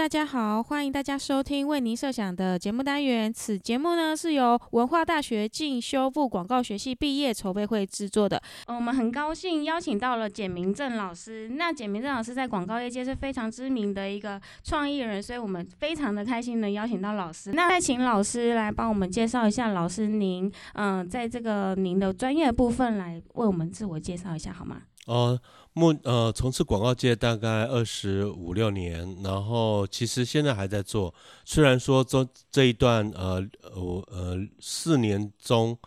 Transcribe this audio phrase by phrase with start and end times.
[0.00, 3.30] 大家好，欢迎大家收听为您设想的节目单元。
[3.30, 8.42] 此节目呢是由文化大学进修部广告学系毕业筹备会制作的。
[8.64, 11.50] 呃我们很高兴邀请到了简明正老师。
[11.50, 17.52] 那简明正老师在广告业界是非常知名的一个创意人，所以我们非常的开心能邀请到老师。
[17.52, 24.80] 那再请老师来帮我们介绍一下，老师您嗯、在这个您的专业部分来为我们自我介绍一下好吗？
[25.06, 25.38] 哦，
[25.72, 31.14] 目呃从事广告界大概二十五六年，然后其实现在还在做。
[31.44, 35.78] 虽然说这这一段呃呃呃四年中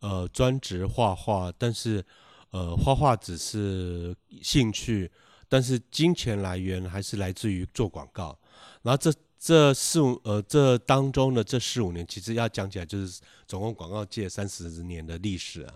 [0.00, 2.04] 呃专职画画，但是
[2.50, 5.10] 呃画画只是兴趣，
[5.48, 8.36] 但是金钱来源还是来自于做广告。
[8.82, 15.72] 然后这这四五呃这当中的这四五年，其实要讲起来就是总共广告界三十年的历史啊。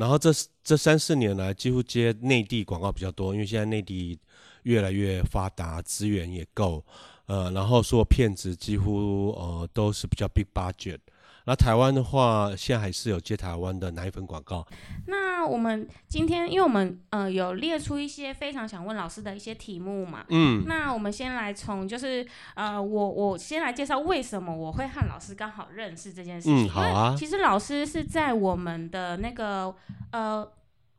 [0.00, 0.30] 然后这
[0.64, 4.18] 这三四年来，几乎接内地广告比较多，因为现在内地
[4.62, 6.82] 越来越发达，资源也够，
[7.26, 11.00] 呃，然后所有片子几乎呃都是比较 big budget。
[11.50, 14.64] 那台湾的话，现在还是有接台湾的奶粉广告，
[15.08, 26.66] 那我们今天，因为我们呃有列出一些非常想问老师的一些题目嘛，嗯，那我们先来从就是呃我我先来介绍为什么我会和老师刚好认识这件事情。
[26.66, 29.74] 嗯好啊其实老师是在我们的那个
[30.12, 30.48] 呃。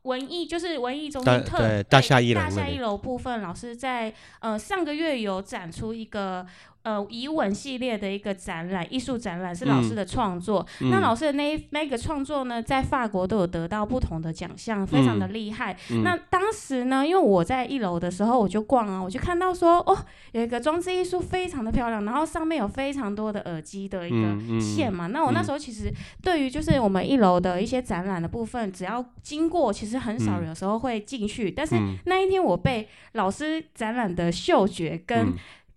[0.02, 6.44] 文艺就是文艺中心特对大厦一楼大厦一楼部分，老师在呃上个月有展出一个
[6.82, 10.66] 呃以文系列的一个展览，艺术展览是老师嗯的创作。
[10.80, 15.76] 嗯那老师的那一那个创作呢，在法国都有得到不同的奖项，非常的厉害。
[15.90, 19.96] 嗯那当时呢，因为我在一楼的时候，我就逛啊，我就看到说，哦，
[20.32, 25.06] 有一个装置艺术非常的漂亮，然后上面有非常多的耳机的一个线嘛。
[25.06, 31.50] 那我那时候其实对于就是我们一楼的一些展览的部分，只要经过，其实很少嗯有时候会进去。
[31.50, 35.34] 但是嗯那一天我被老师展览的嗅觉跟嗯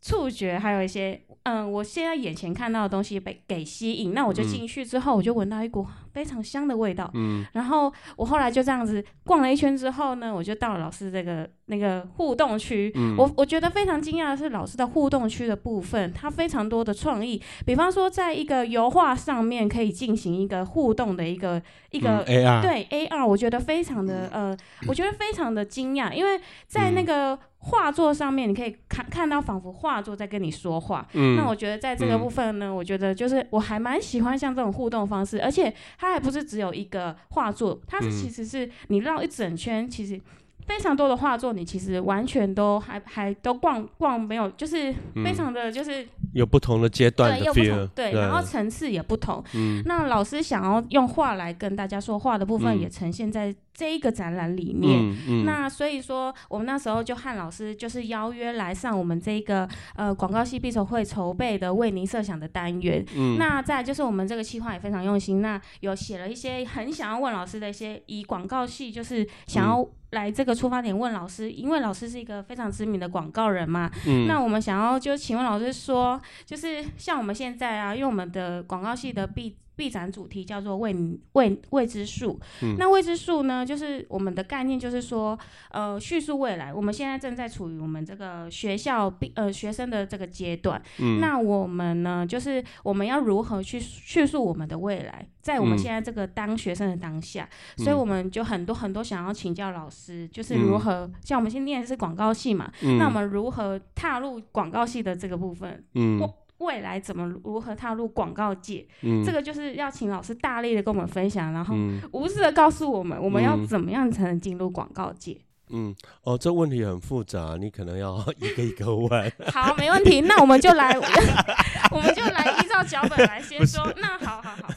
[0.07, 4.47] 触觉，还有一些嗯，我现在眼前看到的东西被给吸引，那我就嗯。
[4.47, 5.83] 进去之后，我就闻到一股
[6.15, 7.11] 非常香的味道。
[7.13, 12.89] 嗯然后我后来就这样子逛了一圈之后呢，我就到了老师这个那个互动区。
[12.95, 17.41] 嗯我我觉得非常惊讶的是，老师的互动区的部分，它非常多的创意。
[17.65, 21.61] 比方说，在一个油画上面可以进行一个互动的一个
[21.91, 24.55] 一个、嗯 AR 对 AR，我觉得非常的呃，
[24.87, 31.07] 我觉得非常的惊讶，因为在那嗯个画作上面，你可以看看到仿佛画作在跟你说话。
[31.13, 40.19] 嗯那我觉得在这个嗯部分呢，我觉得就是我还蛮喜欢像这种互动方式，而且它还不是只有一个画作，它是嗯其实是你绕一整圈，其实。
[40.67, 44.91] 非常多的画作，你其实完全都还还都逛逛没有，就是
[45.23, 49.43] 非常的就是、有不同的阶段的对又不同对，然后层次也不同。
[49.53, 54.99] 嗯那老师想要用画来跟大家说话的部分，嗯也呈现在这一个展览里面。
[55.01, 63.05] 嗯嗯那所以说，我们那时候就和老师就是邀约来上我们这个呃广告系必筹会筹备的为您设想的单元。
[63.15, 73.91] 嗯那再就是我们这个企划也非常用心，那有写了一些很想要问老师的一些以广告系就是想要来这个出发点问老师，因为老师是一个非常知名的广告人嘛。
[74.07, 80.95] 嗯那我们想要就请问老师说，就是像我们现在啊，因为我们的广告系的必必展主题叫做未
[81.33, 82.39] 未未知数。
[82.61, 85.37] 嗯那未知数呢，就是我们的概念就是说，
[85.71, 86.73] 呃，叙述未来。
[86.73, 90.81] 我们现在正在处于我们这个学校毕呃学生的这个阶段。
[90.99, 97.47] 嗯那我们呢，就是我们要如何去叙述我们的未来，在我们嗯现在这个当学生的当下，
[97.77, 105.83] 所以嗯我们就很多很多想要请教老师，就是如何、像我们现在念的是广告系嘛，嗯那我们如何踏入广告系的这个部分？
[105.93, 106.29] 嗯未
[106.59, 108.85] 未来怎么如何踏入广告界？
[109.01, 115.37] 嗯这个就是要请老师大力的跟我们分享，然后嗯无私的告诉我们，我们要嗯怎么样才能进入广告界？
[115.71, 119.31] 嗯哦，这问题很复杂，你可能要一个一个问。
[119.51, 120.93] 好，没问题，那我们就来，
[121.89, 123.91] 我们就来依照脚本来先说。
[123.97, 124.69] 那好好好，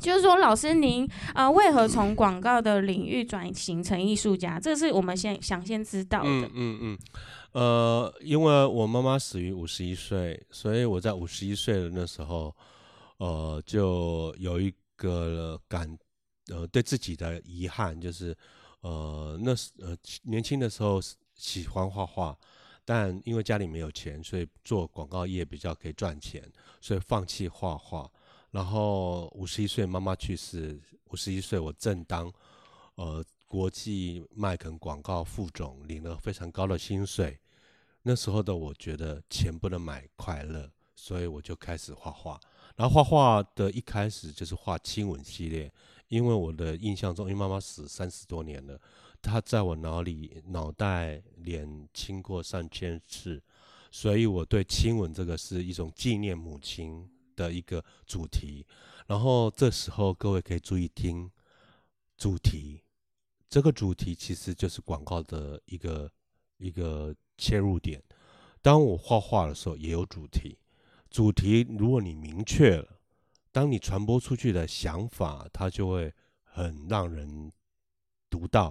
[0.00, 4.58] 就是说，老师您呃，为何从广告的领域转型成艺术家？
[4.58, 6.26] 这是我们先想先知道的。
[6.26, 6.98] 嗯嗯嗯，
[7.56, 12.54] 呃，因为我妈妈死于五十一岁，所以我在五十一岁的那时候，
[13.16, 15.98] 呃，就有一个感，
[16.48, 18.36] 呃，对自己的遗憾，就是
[18.82, 21.00] 呃，那时呃年轻的时候
[21.34, 22.38] 喜欢画画，
[22.84, 26.46] 但因为家里没有钱，所以做广告业比较可以赚钱，
[26.82, 28.06] 所以放弃画画。
[28.50, 32.30] 然后五十一岁妈妈去世，五十一岁我正当
[32.96, 37.40] 呃国际麦肯广告副总，领了非常高的薪水。
[38.08, 42.40] 那时候的我觉得钱不能买快乐，所以我就开始画画。
[42.76, 45.72] 然后画画的一开始就是画亲吻系列，
[46.06, 48.80] 因为我的印象中，因为妈妈死三十多年了，
[49.20, 53.42] 她在我脑里脑袋脸亲过上千次，
[53.90, 58.64] 所以我对亲吻这个是一种纪念母亲的一个主题。
[59.08, 61.28] 然后这时候各位可以注意听
[62.16, 62.84] 主题，
[63.48, 66.08] 这个主题其实就是广告的一个
[66.58, 68.02] 一个切入点。
[68.62, 70.58] 当我画画的时候也有主题，
[71.10, 72.98] 主题如果你明确了，
[73.52, 76.12] 当你传播出去的想法，它就会
[76.42, 77.52] 很让人
[78.28, 78.70] 读到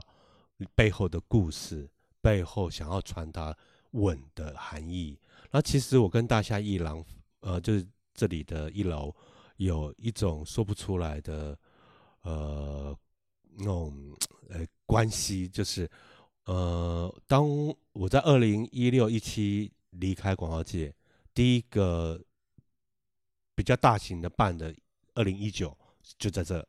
[0.76, 1.90] 背后的故事，
[2.22, 3.58] 背后想要传达
[3.92, 5.20] 吻的含义。
[5.52, 7.04] 那其实我跟大夏一郎，
[7.40, 9.16] 呃，就是这里的一楼。
[9.58, 11.58] 有一种说不出来的，
[12.24, 12.94] 呃，
[13.54, 14.14] 那种
[14.50, 15.90] 呃关系，就是
[16.46, 17.48] 呃，当
[17.94, 20.94] 我在二零一六一七离开广告界，
[21.34, 22.20] 第一个
[23.54, 24.74] 比较大型的办的
[25.14, 25.78] 二零一九
[26.18, 26.66] 就在这，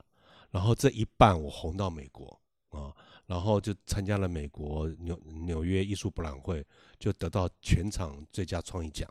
[0.50, 2.40] 然后这一半我红到美国
[2.70, 2.94] 啊，
[3.26, 6.64] 然后就参加了美国纽纽约艺术博览会，
[6.98, 9.08] 就得到全场最佳创意奖，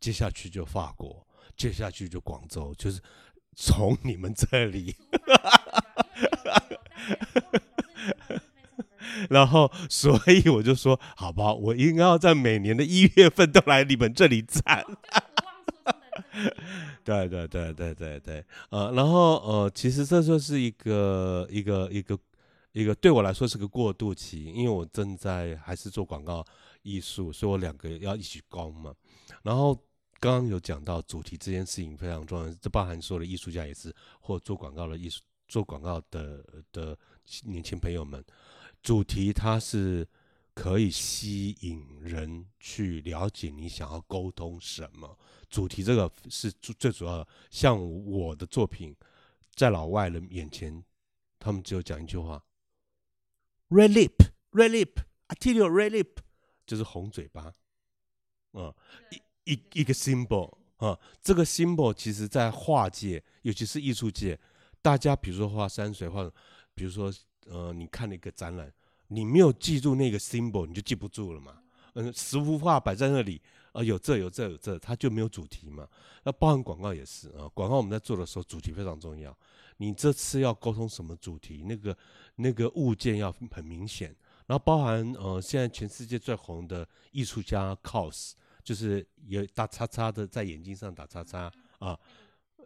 [0.00, 1.26] 接下去就法国。
[1.56, 3.00] 接下去就广州，就是
[3.54, 4.96] 从你们这里，
[9.30, 14.84] 然后所以我就说，好吧，我应该要在每年的一月份都来你们这里站。
[17.04, 22.18] 对对对对对对，呃，然后呃，其实这就是一个一个一个
[22.72, 26.44] 一个对我来说是个过渡期，因为我正在还是做广告
[26.82, 28.94] 艺术，所以我两个要一起攻嘛，
[29.42, 29.78] 然后。
[30.20, 36.96] 刚刚有讲到主题这件事情非常重要，这包含所有的艺术家也是，或做广告的艺术、做广告的的
[37.42, 38.24] 年轻朋友们，
[38.84, 40.06] 主题它是
[40.54, 45.18] 可以吸引人去了解你想要沟通什么。
[45.48, 47.26] 主题这个是最最主要的。
[47.50, 48.94] 像我的作品，
[49.54, 50.84] 在老外人眼前，
[51.38, 52.44] 他们只有讲一句话
[53.70, 56.18] ：red lip，red lip，I tell you，red lip，
[56.66, 57.52] 就是红嘴巴，
[58.52, 58.72] 嗯。
[59.10, 64.38] 一一一个 symbol 啊，这个 symbol 其实在画界，尤其是艺术界，
[64.82, 66.30] 大家比如说画山水，画
[66.74, 67.12] 比如说
[67.46, 68.72] 呃，你看了一个展览，
[69.08, 71.58] 你没有记住那个 symbol，你就记不住了嘛。
[71.94, 73.40] 嗯，十幅画摆在那里，
[73.72, 75.88] 啊，有这有这有这，它就没有主题嘛。
[76.22, 79.36] 那包含广告也是啊，广告我们在做的时候，主题非常重要。
[79.76, 81.96] 你这次要沟通什么主题，那个
[82.36, 84.14] 那个物件要很明显。
[84.46, 88.32] 然后包含呃，现在全世界最红的艺术家 cos。
[88.64, 92.00] 就是有打叉叉的在眼睛上打叉叉啊，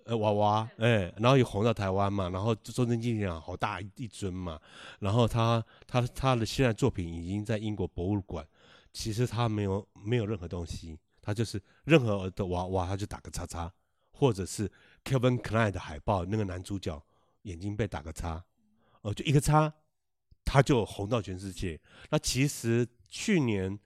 [0.08, 4.58] 呃娃娃哎，然后又红到台湾嘛，然后周正金讲好大一尊嘛，
[5.00, 8.42] 然后他他他的现在作品已经在英国博物馆，
[8.90, 13.70] 其实他没有没有任何东西，他就是任何的娃娃他就打个叉叉，
[14.10, 14.66] 或者是
[15.04, 17.00] Kevin Klein 的海报那个男主角
[17.42, 18.42] 眼睛被打个叉，
[19.02, 19.70] 哦就一个叉，
[20.42, 21.78] 他就红到全世界。
[22.08, 23.78] 那其实去年。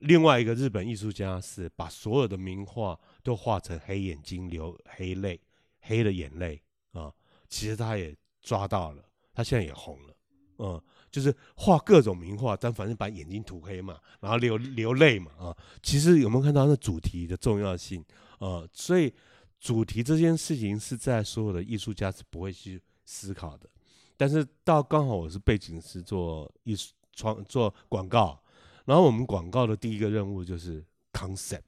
[0.00, 5.40] 另外一个日本艺术家是把所有的名画都画成黑眼睛、流黑泪、
[5.80, 6.62] 黑的眼泪
[6.92, 7.12] 啊。
[7.48, 10.14] 其实他也抓到了，他现在也红了，
[10.58, 10.80] 嗯，
[11.10, 15.56] 就是画各种名画，但反正把眼睛涂黑嘛，然后流流泪嘛啊。
[15.82, 18.04] 其实有没有看到那主题的重要性
[18.38, 18.64] 啊？
[18.72, 19.12] 所以
[19.58, 23.68] 主题这件事情是在所有的艺术家是不会去思考的，
[24.16, 28.40] 但是到刚好我是背景是做艺术创做广告。
[28.84, 31.62] 然后我们广告的第一个任务就是 concept，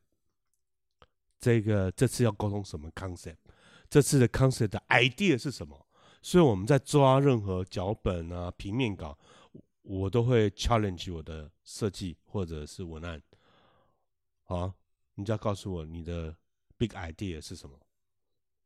[1.39, 3.37] 这个这次要沟通什么 concept？
[3.89, 5.87] 这次的 concept 的 idea 是什么？
[6.23, 9.17] 所以我们在抓任何脚本啊、平面稿，
[9.83, 13.23] 我都会 challenge 我的设计或者是文案。
[14.45, 14.75] 啊，
[15.15, 16.35] 你就要告诉我你的
[16.77, 17.79] big idea 是什么？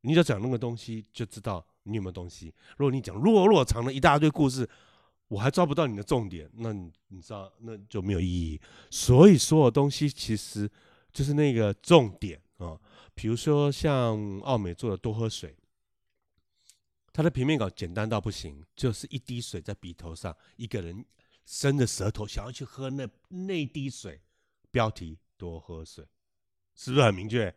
[0.00, 2.54] 你只要讲那个东西，就知道你有没有东西。
[2.76, 4.68] 如果你讲弱弱长的一大堆故事。
[5.30, 8.60] 我还抓不到你的重点，那你你知道那就没有意义。
[8.90, 10.68] 所以所有东西其实
[11.12, 12.42] 就是那个重点。
[13.20, 15.54] 比如说像奥美做的多喝水，
[17.12, 21.04] 它的平面稿简单到不行，就是一滴水在笔头上，一个人
[21.44, 24.22] 伸着舌头想要去喝那那滴水，
[24.70, 26.02] 标题多喝水，
[26.74, 27.54] 是不是很明确？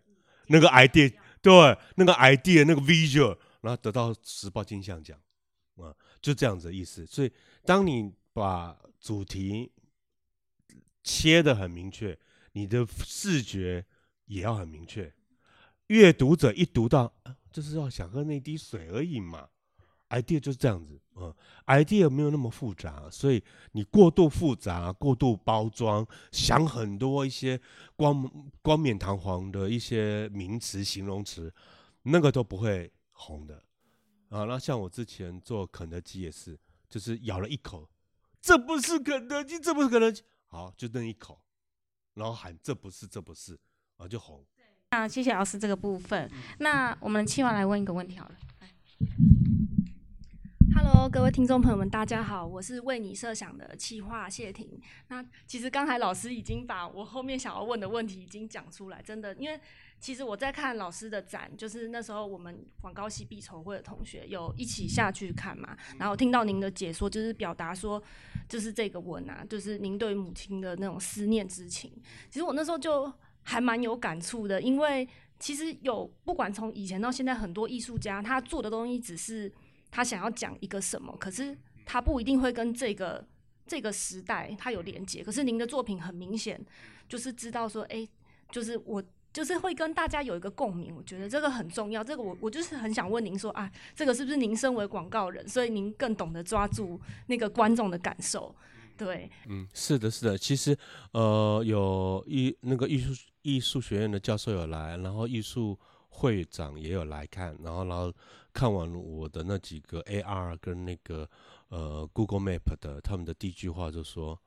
[0.48, 5.18] 那个 idea 对，那个 idea 那个 visual，然后得到时报金像奖。
[5.78, 7.06] 啊，就这样子的意思。
[7.06, 7.32] 所以，
[7.64, 9.72] 当你把主题
[11.06, 12.20] 切的很明确，
[12.52, 13.86] 你的视觉
[14.26, 15.14] 也要很明确。
[15.88, 17.14] 阅读者一读到，
[17.52, 19.50] 就是要想喝那滴水而已嘛。
[20.10, 21.34] idea 就是这样子，嗯
[21.66, 27.60] ，idea 没有那么复杂，所以你过度复杂、过度包装，想很多一些
[27.96, 31.52] 光光冕堂皇的一些名词、形容词，
[32.04, 33.56] 那个都不会红的。
[34.30, 37.90] 啊，那像我之前做肯德基也是，就是咬了一口，
[38.40, 41.42] 这不是肯德基，这不是肯德基，好，就那一口，
[42.14, 43.60] 然后喊这不是这不是
[43.98, 44.46] 啊就红。
[44.94, 46.30] 那谢谢老师这个部分。
[46.60, 48.36] 那我们气完来问一个问题好了。
[50.76, 54.80] Hello，各位听众朋友们，大家好，我是为你设想的企划谢婷。
[55.08, 59.60] 那其实刚才老师已经把我后面想要问的问题已经讲出来，真的，因为
[60.00, 68.00] 其实我在看老师的展，就是那时候我们广告系必筹会的同学有一起下去看嘛，然后听到您的解说，就是表达说，
[68.48, 71.92] 就是这个文啊，就是您对母亲的那种思念之情。
[72.30, 73.12] 其实我那时候就
[73.44, 75.08] 还蛮有感触的，因为
[75.40, 79.52] 其实有不管从以前到现在，很多艺术家他做的东西只是。
[79.96, 83.24] 他想要讲一个什么，可是他不一定会跟这个
[83.68, 85.24] 这个时代他有连接。
[85.24, 86.60] 可是您的作品很明显
[87.08, 88.04] 就是知道说，哎，
[88.50, 90.96] 就是我就是会跟大家有一个共鸣。
[90.96, 92.04] 我觉得这个很重要。
[92.04, 98.56] 这个我我就是很想问您说啊，这个是不是您身为广告人，所以您更懂得抓住那个观众的感受？
[98.98, 100.38] 对，嗯，是的，是的。
[100.38, 100.78] 其实
[101.12, 105.78] 呃，有艺那个艺术艺术学院的教授有来，然后艺术。
[106.16, 108.14] 会长也有来看，然后然后
[108.54, 111.28] 看完我的那几个 AR 跟那个
[111.70, 114.40] 呃 Google Map 的，他们的第一句话就说：“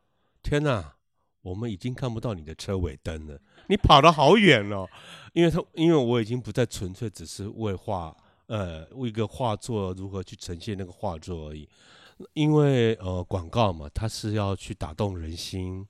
[0.45, 0.95] 天哪，
[1.43, 4.87] 我们已经看不到你的车尾灯了，你跑得好远哦。”
[5.35, 11.69] 因为他因为我已经不再纯粹只是为画呃为一个画作如何去呈现那个画作而已，
[12.33, 15.87] 因为呃广告嘛，它是要去打动人心。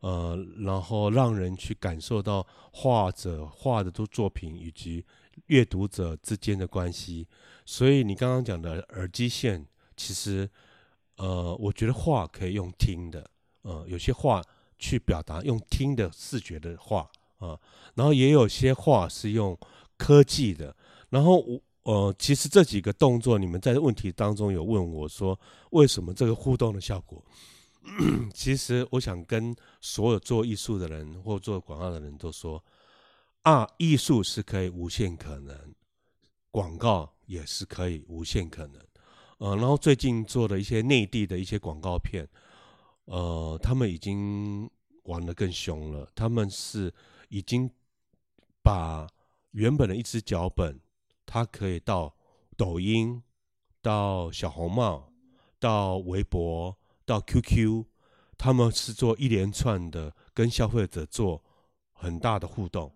[0.00, 5.06] 呃，然后让人去感受到画者画的作作品以及
[5.46, 7.24] 阅读者之间的关系。
[7.64, 9.64] 所以你刚刚讲的耳机线，
[9.96, 10.50] 其实，
[11.18, 13.30] 呃，我觉得画可以用听的，
[13.62, 14.42] 呃，有些画
[14.76, 17.56] 去表达用听的视觉的画啊，
[17.94, 19.56] 然后也有些画是用
[19.96, 20.74] 科技的。
[21.10, 25.38] 然后我，呃，其实这几个动作，你们在问题当中有问我说，
[25.70, 27.24] 为什么这个互动的效果？
[28.32, 32.62] 其实我想跟所有做艺术的人或做广告的人都说，
[33.42, 35.56] 啊，艺术是可以无限可能，
[36.52, 38.80] 广告也是可以无限可能。
[39.38, 42.24] 呃，然后最近做的一些内地的一些广告片，
[43.06, 44.70] 呃，他们已经
[45.02, 46.08] 玩的更凶了。
[46.14, 46.94] 他们是
[47.28, 47.68] 已经
[48.62, 49.08] 把
[49.50, 50.78] 原本的一支脚本，
[51.32, 52.14] 它可以到
[52.58, 53.22] 抖音、
[53.80, 55.10] 到小红帽、
[55.58, 56.76] 到微博。
[57.04, 57.84] 到 QQ，
[58.38, 61.42] 他们是做一连串的跟消费者做
[61.92, 62.94] 很大的互动，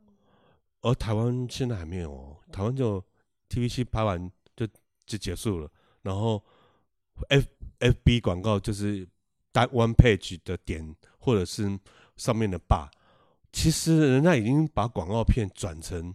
[0.83, 3.05] 而台湾现在还没有，台湾就
[3.49, 4.65] TVC 拍完就
[5.05, 5.69] 就结束了，
[6.03, 6.43] 然后
[7.29, 7.47] F
[7.81, 9.07] FB 广告就是
[9.51, 11.79] 单 one page 的点或者是
[12.17, 12.89] 上面的 bar，
[13.53, 16.15] 其实人家已经把广告片转成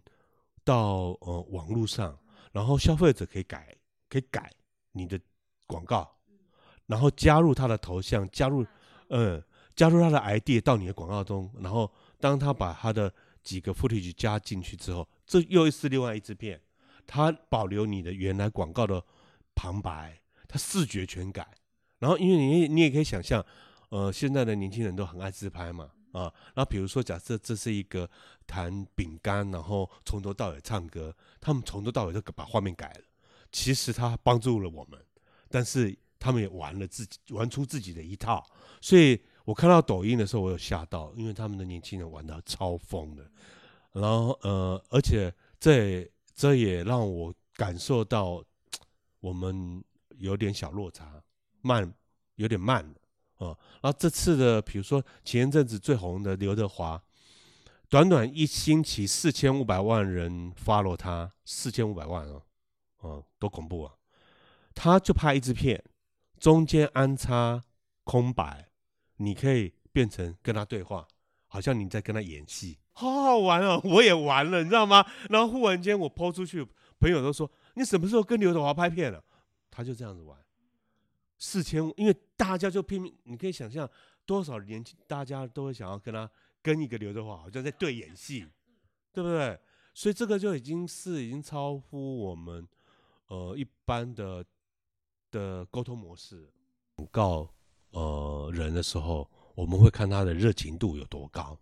[0.63, 2.18] 到呃网络上，
[2.51, 3.75] 然后消费者可以改
[4.10, 4.51] 可以改
[4.91, 5.20] 你的
[5.68, 6.10] 广告。
[6.88, 8.65] 然后加入他的头像，加入，
[9.08, 9.41] 嗯，
[9.75, 11.50] 加入他的 ID 到你的广告中。
[11.60, 11.89] 然后
[12.20, 16.60] 当他把他的几个 footage 加进去之后，这又是另外一支片，
[17.08, 19.01] 他保留你的原来广告的
[19.56, 21.48] 旁白，他视觉全改。
[22.00, 23.46] 然后因为你你也可以想象，
[23.89, 28.10] 呃，现在的年轻人都很爱自拍嘛，啊，那比如说假设这是一个
[28.46, 33.01] 弹饼干，然后从头到尾唱歌，他们从头到尾都把画面改了。
[33.51, 35.00] 其实他帮助了我们，
[35.50, 35.98] 但是。
[36.24, 38.46] 他们也玩了自己，玩出自己的一套，
[38.80, 43.27] 所以我看到抖音的时候，我有吓到，因为他们的年轻人玩的超疯的，
[43.91, 48.46] 然后呃，而且这这也让我感受到
[49.20, 49.84] 我们
[50.20, 51.20] 有点小落差，
[51.62, 51.91] 慢，
[52.36, 52.94] 有点慢了
[53.45, 53.57] 啊。
[53.81, 57.01] 然后这次的，比如说前一阵子最红的刘德华，
[57.89, 62.41] 短短一星期四千五百万人 follow 他，四千五百万啊，
[62.98, 63.93] 啊，多恐怖啊！
[64.74, 65.83] 他就拍一支片。
[66.39, 67.63] 中间安插
[68.03, 68.69] 空白，
[69.17, 71.07] 你可以变成跟他对话，
[71.45, 73.79] 好像你在跟他演戏，好好玩哦！
[73.83, 75.05] 我也玩了，你知道吗？
[75.29, 76.67] 然后忽然间我抛出去，
[77.00, 79.24] 朋友都说你什么时候跟刘德华拍片了？
[79.69, 80.36] 他就这样子玩，
[81.41, 83.89] 四千，因为大家就拼命，你可以想象
[84.25, 86.31] 多少年轻，大家都会想要跟他
[86.62, 88.48] 跟一个刘德华，好像在对演戏，
[89.12, 89.60] 对不对？
[89.93, 92.65] 所以这个就已经是已经超乎我们
[93.27, 94.45] 呃一般的。
[95.31, 96.51] 的沟通模式，
[97.10, 97.50] 告
[97.91, 101.57] 呃人的时候，我们会看他的热情度有多高。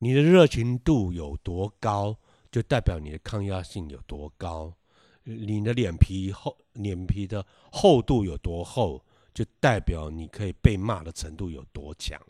[0.00, 2.14] 你的热情度有多高，
[2.52, 4.76] 就代表你的抗压性有多高。
[5.24, 9.04] 你的脸皮厚，脸皮的厚度有多厚，
[9.34, 12.20] 就代表你可以被骂的程度有多强。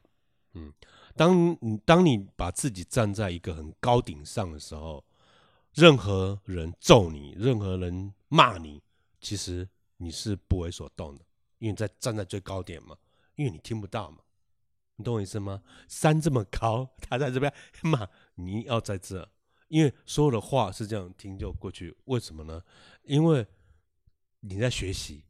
[0.55, 0.73] 嗯，
[1.15, 5.05] 当你当你把自己站在一个很高顶上的时候，
[5.75, 8.83] 任何人揍你，任何人骂你，
[9.21, 9.69] 其实。
[9.97, 11.25] 你是不为所动的，
[11.59, 12.97] 因为在站在最高点嘛，
[13.37, 14.19] 因为你听不到嘛，
[14.97, 15.63] 你懂我意思吗？
[15.89, 17.51] 山这么高，他在这边，
[17.85, 19.27] 骂，你要在这，
[19.75, 22.63] 因为所有的话是这样听就过去，为什么呢？
[23.03, 23.45] 因为
[24.39, 25.25] 你在学习，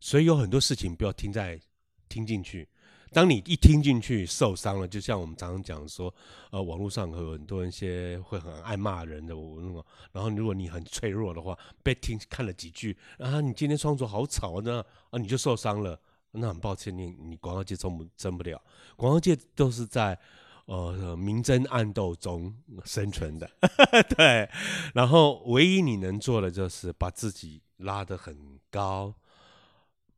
[0.00, 1.60] 所以有很多事情不要听在
[2.08, 2.66] 听进去。
[3.12, 6.12] 当你一听进去受伤了，就像我们常常讲说，
[6.52, 18.58] 呃，网络上有很多人些会很爱骂人的，我那种，然后如果你很脆弱的话，被听看了几句，啊，你今天创作好吵呢，啊，你就受伤了，那很抱歉，你你广告界争不争不了，
[18.96, 20.18] 广告界都是在
[20.66, 23.50] 呃明争暗斗中生存的，
[24.16, 24.48] 对，
[24.94, 29.14] 然后唯一你能做的就是把自己拉得很高，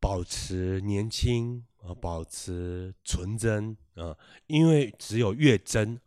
[0.00, 1.64] 保持年轻。
[1.86, 6.00] 啊，保持纯真啊，因为只有越真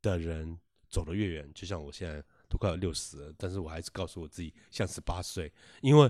[0.00, 0.56] 的人
[0.88, 1.50] 走得越远。
[1.52, 6.08] 就像我现在都快要六十了，但是我还是告诉我自己像十八岁，因为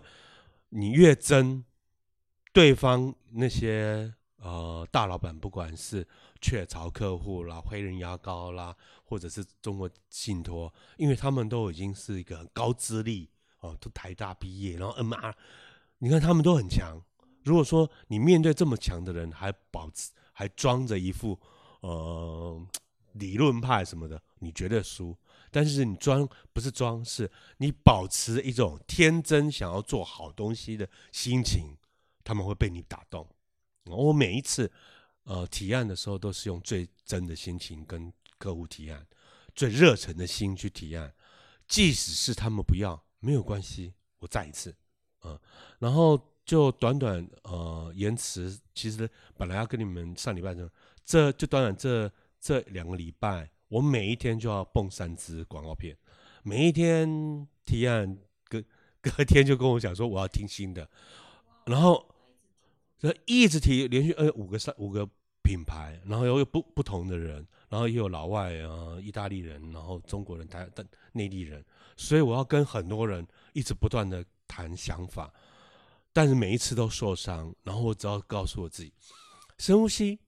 [0.68, 1.64] 你越真，
[2.52, 6.06] 对方那些呃大老板，不管是
[6.40, 13.28] 雀巢客户啦、黑人牙膏啦，或者是中国信托，因为他们都已经是一个高资历
[13.60, 15.36] 哦，都台大毕业，然后 M R，
[15.98, 17.00] 你看他们都很强。
[17.42, 21.38] 如果说你面对这么强的人，还保持还装着一副
[21.80, 22.66] 呃
[23.12, 25.16] 理论派什么的，你绝对输。
[25.50, 31.76] 但是你装不是装，是你保持一种天真想要做好东西的心情，
[32.22, 33.26] 他们会被你打动。
[33.86, 34.70] 我每一次
[35.24, 39.06] 呃提案的时候，都是用最真的心情跟客户提案，
[39.54, 41.12] 最热忱的心去提案，
[41.68, 44.74] 即使是他们不要，没有关系，我再一次，
[45.24, 45.38] 嗯，
[45.78, 46.20] 然后。
[46.42, 50.68] 就短短呃延迟，其实本来要跟你们上礼拜就
[51.04, 52.10] 这就短短这
[52.40, 55.96] 这两个礼拜，我每一天就要蹦三支广告片，
[56.42, 58.60] 每一天提案，隔
[59.00, 60.90] 隔天就跟我讲说我要听新的，
[61.66, 62.04] 然后
[63.00, 65.08] 这一直提，连续呃五个三五个
[65.42, 71.64] 品牌，然后有不不同的人，然后也有老外啊，意大利人，然后中国人，台的内地人，
[71.96, 75.32] 所以我要跟很多人一直不断的谈想法。
[76.12, 78.92] 但是每一次都受伤，然后我只要告诉我自己，
[79.56, 80.18] 深呼吸。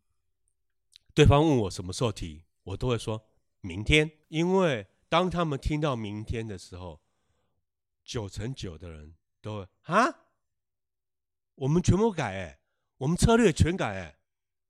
[1.13, 3.23] 对方问我什么时候提，我都会说
[3.61, 7.03] 明天，因为当他们听到明天的时候，
[8.03, 10.07] 九成九的人都会啊，
[11.57, 12.59] 我们全部改哎，
[13.03, 14.17] 我们策略全改哎，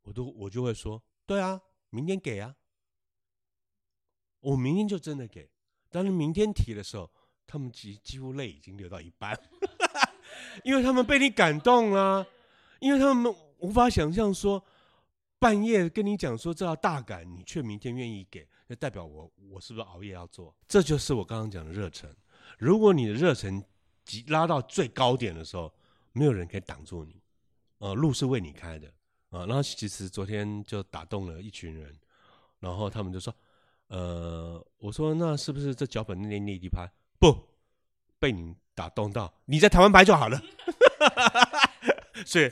[0.05, 2.57] 我都我就会说对啊，明天给啊，
[4.41, 5.51] 我明天就真的给。
[5.91, 7.11] 但是明天提的时候，
[7.47, 9.39] 他们几几乎泪已经流到一半。
[10.65, 12.27] 因为他们被你感动了，
[12.81, 14.65] 因为他们无法想象说
[15.39, 20.57] 半夜跟你讲说这要大改，你却明天愿意给，那代表我我是不是熬夜要做？
[20.67, 22.11] 这就是我刚刚讲的热忱。
[22.59, 23.63] 如果你的热忱
[24.07, 25.71] 急拉到最高点的时候，
[26.13, 27.22] 没有人可以挡住你，
[27.83, 28.87] 呃，路是为你开的
[29.31, 29.45] 啊。
[29.47, 31.93] 然后其实昨天就打动了一群人，
[32.61, 33.35] 然后他们就说，
[33.89, 37.37] 呃，我说那是不是这脚本那内地拍不
[38.19, 38.55] 被你？
[38.75, 40.43] 打动到你在台湾拍就好了，
[42.25, 42.51] 所以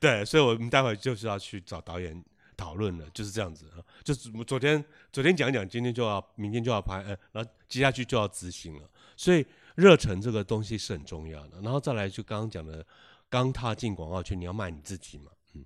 [0.00, 2.24] 对，所以我们待会就是要去找导演
[2.56, 11.60] 讨论了，就是这样子啊，就是昨天昨天讲讲，今天就要明天就要拍，嗯，然后接下去就要执行了，所以热忱这个东西是很重要的。
[11.60, 12.84] 然后再来就刚刚讲的，
[13.30, 15.64] 刚踏进广告圈，你要卖你自己嘛，嗯，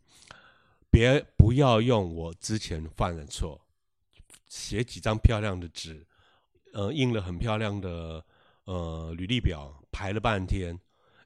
[0.90, 3.60] 别不要用我之前犯的错，
[4.46, 6.06] 写几张漂亮的纸，
[6.74, 8.24] 呃，印了很漂亮的。
[8.66, 10.80] 呃，履历表排了半天，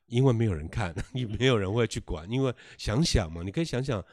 [0.07, 2.29] 因为没有人看， 也没有人会去管。
[2.29, 4.05] 因为想想嘛，你可以想想，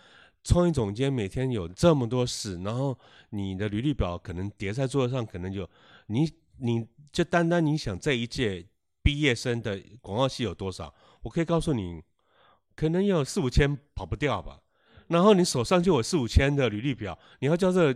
[0.43, 2.95] 创意总监每天有这么多事，然后
[3.31, 5.67] 你的履历表可能叠在桌子上，可能就
[6.05, 8.63] 你你就单单你想这一届
[9.01, 10.93] 毕业生的广告系有多少？
[11.23, 12.03] 我可以告诉你，
[12.75, 14.61] 可能有四五千跑不掉吧。
[15.07, 17.95] 然后你手上就有四五千的履历表，你要叫这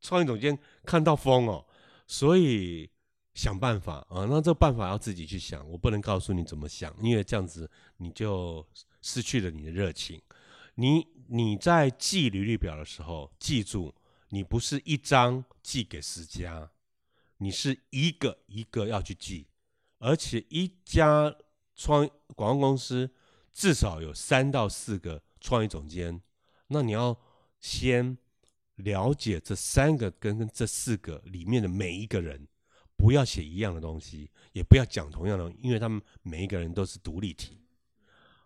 [0.00, 1.66] 创意总监看到疯哦。
[2.06, 2.90] 所以。
[3.34, 4.26] 想办法啊！
[4.28, 8.62] 那这办法要自己去想，我不能告诉你怎么想，因为这样子你就
[9.00, 10.20] 失去了你的热情。
[10.74, 13.94] 你你在寄履历表的时候，记住，
[14.28, 16.70] 你不是一张寄给十家，
[17.38, 19.46] 你是一个一个要去寄，
[19.96, 21.34] 而且一家
[21.74, 22.06] 创
[22.36, 23.10] 广告公司
[23.52, 26.20] 至少有三到四个创意总监，
[26.66, 27.18] 那你要
[27.60, 28.16] 先
[28.76, 32.48] 了解这三个跟这四个里面的每一个人。
[32.94, 37.60] 不要写一样的东西，也不要讲同样的，因为他们每一个人都是独立体。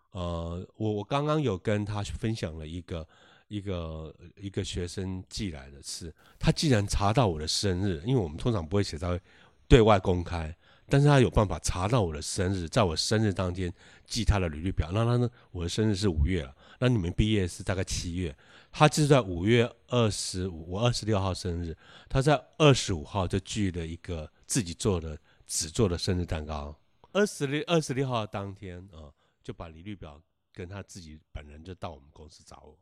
[0.09, 3.07] 呃，我我刚刚有跟他分享了一个
[3.49, 9.21] 一个一个学生寄来的是，他竟然查到我的生日，因为我们通常不会写在
[9.67, 10.57] 对外公开，
[10.89, 13.73] 但是他有办法查到我的生日，在我生日当天
[14.05, 14.89] 寄他的履历表。
[14.93, 18.35] 那他呢，我的生日是五月了，那你们毕业是大概七月，
[18.71, 21.75] 他就是在五月二十五，我二十六号生日，
[22.07, 26.73] 他在二十五号就寄了一个自己做的纸做的生日蛋糕。
[27.11, 29.11] 二十六二十六号当天啊，
[29.43, 30.21] 就把履历表
[30.53, 32.77] 跟他自己本人就到我们公司找我。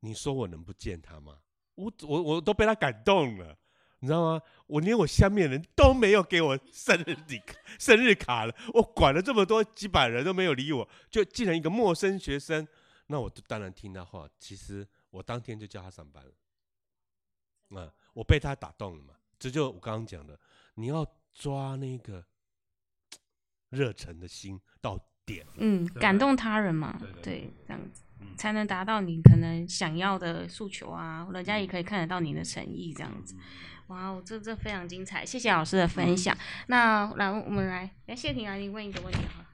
[0.00, 1.38] 你说我能不见他吗？
[1.76, 3.56] 我我我都被他感动了，
[4.00, 4.42] 你知道吗？
[4.66, 7.40] 我连我下面人都没有给我生日礼
[7.78, 12.66] 生日卡了，我管了这么多几百人都没有理我，就竟然一个陌生学生。
[13.06, 14.28] 那我就当然听他话。
[14.38, 17.80] 其实我当天就叫他上班了。
[17.80, 19.14] 啊，我被他打动了嘛？
[19.38, 20.38] 这就我刚刚讲的，
[20.74, 22.24] 你要抓那个
[23.68, 25.46] 热忱的心到点。
[25.56, 28.02] 嗯，感动他人嘛，对，这样子
[28.36, 31.26] 才能达到你可能想要的诉求啊。
[31.32, 33.36] 人家也可以看得到你的诚意，这样子。
[33.88, 36.36] 哇哦，这这非常精彩，谢谢老师的分享。
[36.68, 39.44] 那来，我们来，来谢婷来问一个问题哈。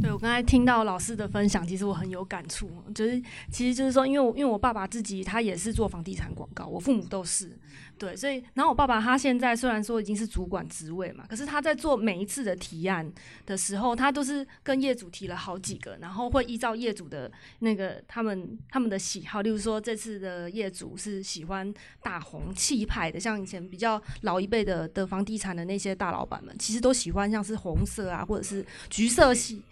[0.00, 2.70] 对，我刚才听到老师的分享，其实我很有感触。
[2.94, 7.58] 就是，其实就是说，因为因为我爸爸自己他也是做房地产广告，我父母都是。
[7.96, 13.10] 对，所以然后我爸爸他现在虽然说已经是主管职位嘛，可是他在做每一次的提案
[13.46, 29.62] 的时候，他都是跟业主提了好几个，然后会依照业主的那个他们他们的喜好，例如说这次的业主是喜欢大红气派的，像以前比较老一辈的的房地产的那些大老板们，其实都喜欢像是红色啊，或者是橘色系。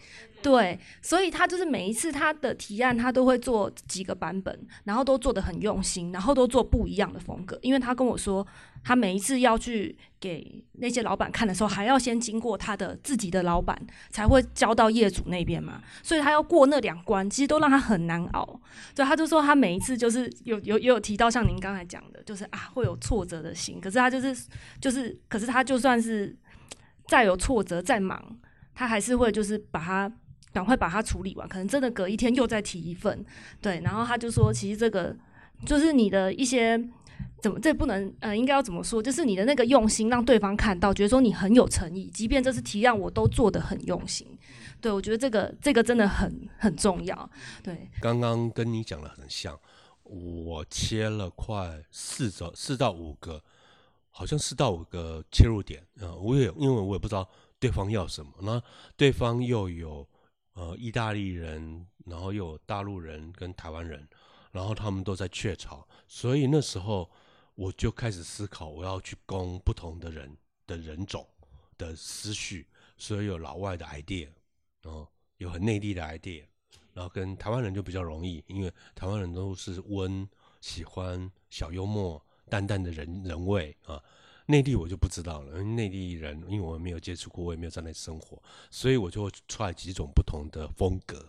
[0.43, 7.57] 对，所以他就是每一次他的提案，他都会做几个版本，然后都做的很用心，然后都做不一样的风格。
[7.63, 8.45] 因为他跟我说，
[8.83, 15.81] 他每一次要去给那些老板看的时候，还要先经过他的自己的老板，才会交到业主那边嘛。
[16.03, 18.45] 所以他要过那两关，其实都让他很难熬。
[18.97, 23.81] 所以他就说，他每一次就是有有也有提到，像您刚才讲的，就是啊会有挫折的心。
[23.81, 24.37] 可是他就是
[24.81, 26.37] 就是，可是他就算是
[27.07, 28.21] 再有挫折再忙，
[28.75, 30.13] 他还是会就是把他。
[30.53, 33.25] 赶快把它处理完，可能真的隔一天又再提一份，
[33.63, 35.17] 对，然后他就说，其实这个
[35.65, 36.79] 就是你的一些
[37.41, 39.03] 怎么这不能呃，应该要怎么说？
[39.03, 44.27] 就是你的那个用心，让对方看到，觉得说你很有诚意，即便这次提案我都做的很用心，
[44.79, 47.31] 对我觉得这个这个真的很很重要。
[47.63, 49.59] 对，刚刚跟你讲的很像，
[50.03, 53.43] 我切了快四周四到五个，
[54.11, 57.27] 好像四到五个切入点啊，我也因为我也不知道
[57.63, 58.61] 对方要什么，那
[58.97, 60.07] 对方又有。
[60.55, 64.07] 呃，意大利人，然后又有大陆人跟台湾人，
[64.51, 67.11] 然后他们都在雀巢，所以那时候
[67.55, 71.27] 我就开始思考，我要去攻不同的人的人种
[71.79, 74.29] 的思绪，所以有老外的 idea，
[74.83, 76.45] 然后有很内地的 idea，
[76.93, 80.29] 然后跟台湾人就比较容易，因为台湾人都是温，
[80.61, 83.99] 喜欢小幽默、淡淡的人人味啊。
[84.47, 91.25] 内地我就不知道了，因为内地人因为我没有接触过，我也没有在那生活，所以我就出来几种不同的风格。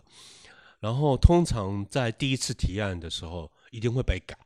[0.80, 4.36] 然后通常在第一次提案的时候，一定会被改，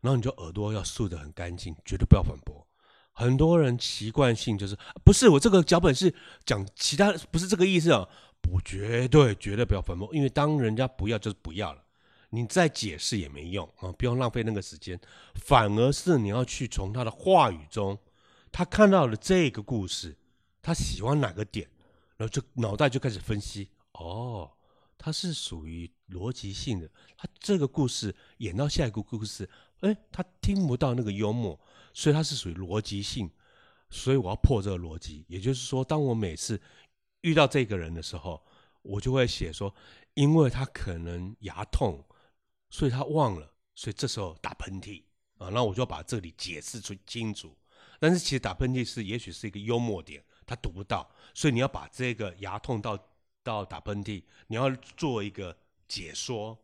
[0.00, 2.66] 然后你就耳朵要竖得很干净，绝对不要反驳。
[3.12, 8.08] 很多人习惯性就是不是我这个脚本是讲其他，不是这个意思啊，
[8.40, 11.82] 不绝对绝对不要反驳，因为当人家不要就是不要了。
[12.30, 13.92] 你再解释也没用啊！
[13.92, 14.98] 不用浪费那个时间，
[15.36, 17.96] 反而是你要去从他的话语中，
[18.56, 20.16] 他看到了这个故事，
[20.62, 21.68] 他喜欢哪个点，
[22.16, 23.68] 然后就脑袋就开始分析。
[23.94, 24.48] 哦，
[24.96, 31.58] 他是属于逻辑性的，他这个故事演到下一个故事，哎，他听不到那个幽默，
[31.92, 33.28] 所以他是属于逻辑性，
[33.90, 35.24] 所以我要破这个逻辑。
[35.26, 36.62] 也就是说，当我每次
[37.22, 38.40] 遇到这个人的时候，
[38.82, 39.74] 我就会写说，
[40.14, 42.04] 因为他可能牙痛。
[42.70, 45.02] 所以他忘了，所以这时候打喷嚏
[45.38, 47.52] 啊，那我就要把这里解释出清楚。
[48.04, 52.98] 但是其实打喷嚏是也许是一个幽默点，他读不到，所以你要把这个牙痛到
[53.42, 55.56] 到打喷嚏，你要做一个
[55.88, 56.58] 解说，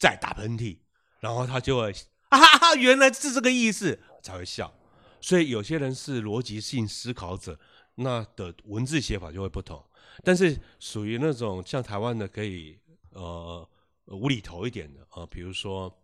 [0.00, 0.78] 再打喷嚏，
[1.20, 1.92] 然后他就会
[2.30, 4.74] 啊哈哈，原来是这个意思才会笑。
[5.20, 7.56] 所以有些人是逻辑性思考者，
[7.94, 9.80] 那的文字写法就会不同。
[10.24, 12.78] 但是属于那种像台湾的可以
[13.10, 13.68] 呃。
[14.06, 16.02] 无厘头一点的啊，比如说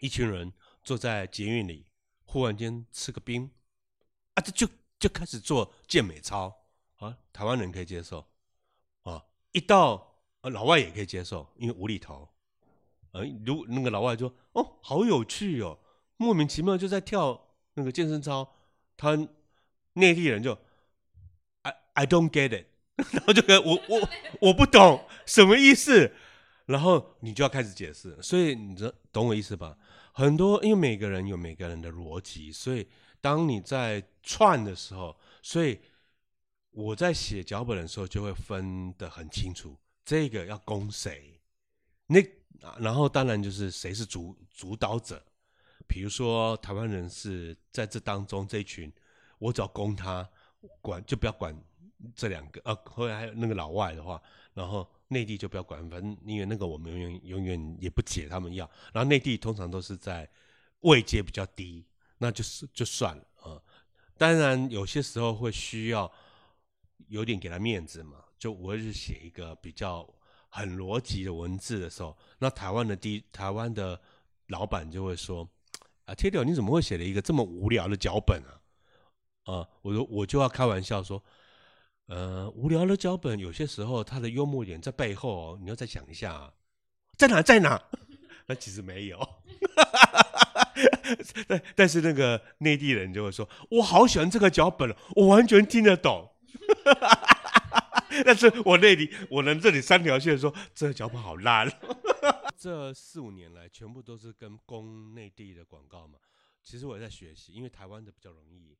[0.00, 0.50] 一群人
[0.82, 1.84] 坐在捷运里，
[2.24, 3.50] 忽然间吃个冰，
[4.36, 4.68] 啊，这就
[4.98, 6.54] 就开始做健美操
[6.98, 8.24] 啊，台湾人可以接受
[9.02, 12.28] 啊，一到啊老外也可以接受，因为无厘头，
[13.12, 15.78] 呃，如那个老外说哦，好有趣哦，
[16.18, 18.54] 莫名其妙就在跳那个健身操，
[18.96, 19.16] 他
[19.94, 20.56] 内地人就
[21.62, 22.66] I I don't get it，
[23.12, 24.08] 然后就跟我我
[24.42, 26.12] 我不懂什么意思。
[26.66, 29.78] 然后你就要开始解释，所以你这懂我意思吧？
[30.12, 32.88] 很多因为每个人有每个人的逻辑，所以
[33.20, 35.78] 当你在串的时候，所以
[36.70, 41.40] 我在写脚本的时候就会分得很清楚，这个要攻谁，
[42.06, 42.20] 那
[42.66, 45.22] 啊，然后当然就是谁是主主导者，
[45.86, 48.92] 比如说台湾人是在这当中这一群，
[49.38, 50.28] 我只要攻他，
[50.80, 51.56] 管就不要管
[52.14, 54.20] 这两个，呃，后来还有那个老外的话，
[54.54, 60.28] 然后内地就不要管，反正因为那个我们永远永远也不解他们要，然后内地通常都是在
[60.80, 61.84] 位阶比较低，
[62.18, 63.62] 那就是就算了啊。
[64.16, 66.10] 当然有些时候会需要
[67.08, 70.08] 有点给他面子嘛，就我是写一个比较。
[70.48, 74.00] 很逻辑的文字的时候，那台湾的第台湾的
[74.46, 75.46] 老板就会说
[76.06, 78.56] ：“啊，铁柳，你怎么会写了一个这么无聊的脚本啊？”
[79.52, 81.22] 啊，我说我就要开玩笑说
[82.08, 86.54] ：“呃，无聊的脚本有些时候它的幽默点在背后哦，你要再想一下，啊，
[87.18, 87.82] 在哪在哪？
[88.46, 89.18] 那其实没有，
[91.46, 96.30] 但但是那个内地人就会说：我好喜欢这个脚本，我完全听得懂。
[98.24, 101.70] ”但是我那里，我能这里三条线说，这个脚本好烂。
[102.56, 106.18] 这四五年来，全部都是跟攻内地的广告嘛。
[106.62, 108.76] 其实我也在学习，因为台湾的比较容易，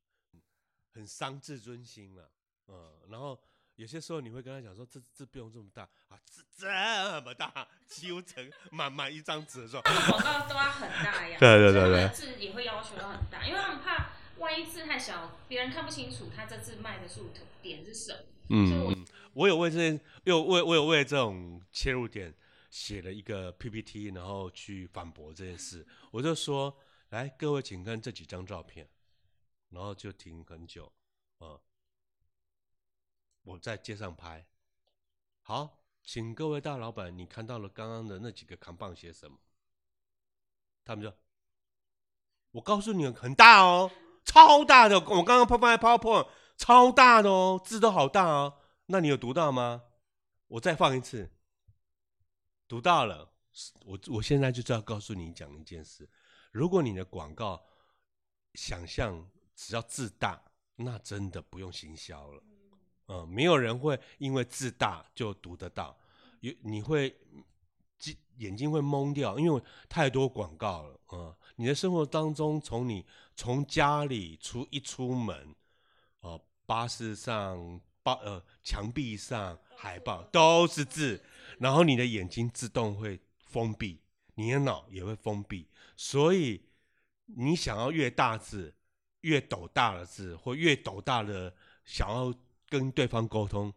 [0.91, 2.31] 很伤自尊心了。
[2.69, 3.39] 嗯，然后
[3.77, 11.39] 有些时候你会跟他讲说，这字不用这么大啊，这这么大，几乎成满满一张纸的时候，广告都要很大呀。
[11.39, 17.31] 对对对对，字也会要求到很大，因为他们怕万一字太小，别人看不清楚他这字卖的数
[17.63, 18.19] 点是什么。
[18.49, 19.07] 嗯。
[19.35, 22.35] 我有为这件，有为我有为这种切入点
[22.71, 25.87] 写了一个 PPT，然后去反驳这件事。
[26.11, 26.75] 我就说，
[27.11, 28.89] 来各位请看这几张照片，
[29.69, 31.06] 然后就停很久，啊，
[33.47, 34.45] 我在街上拍。
[35.41, 39.39] 好，请各位大老板，你看到了刚刚的那几个扛棒写什么？
[40.85, 41.17] 他们说，
[42.51, 43.89] 我告诉你，很大哦，
[44.25, 48.59] 超大的，我刚刚拍放在 PowerPoint，超大的哦，字都好大哦。
[48.87, 49.85] 那你有读到吗？
[50.49, 51.31] 我再放一次，
[52.67, 53.33] 读到了。
[53.85, 56.11] 我我现在就是要告诉你讲一件事：
[56.51, 57.65] 如果你的广告
[58.55, 60.43] 想象只要字大，
[60.75, 62.43] 那真的不用行销了。
[63.09, 65.97] 嗯，没有人会因为字大就读得到，
[66.41, 67.17] 有你会
[68.05, 71.01] 眼眼睛会蒙掉，因为太多广告了。
[71.13, 75.55] 嗯，你的生活当中，从你从家里出一出门，
[76.21, 77.81] 哦，巴士上。
[78.07, 81.21] 巴呃，墙壁上海报都是字，
[81.59, 84.01] 然后你的眼睛自动会封闭，
[84.37, 86.63] 你的脑也会封闭，所以
[87.25, 88.73] 你想要越大字、
[89.23, 91.53] 越斗大的字，或越斗大的
[91.85, 92.33] 想要
[92.69, 93.73] 跟对方沟通，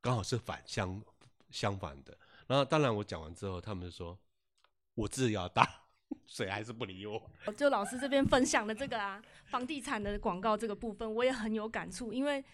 [0.00, 1.02] 刚好是反相
[1.50, 2.16] 相反的。
[2.46, 4.18] 然后当然我讲完之后，他们说
[4.94, 5.66] 我字要大，
[6.26, 7.30] 谁还是不理我。
[7.56, 12.44] 就老师这边分享的这个啊， 房地产的广告这个部分，我也很有感触，因为。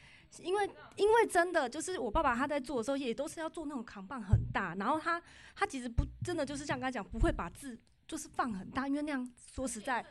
[0.40, 5.22] 因为因为真的就是我爸爸他在做的时候也都是要做那种扛棒很大，然后他
[5.55, 10.05] 他其实不真的就是像刚才讲不会把字就是放很大，因为那样说实在，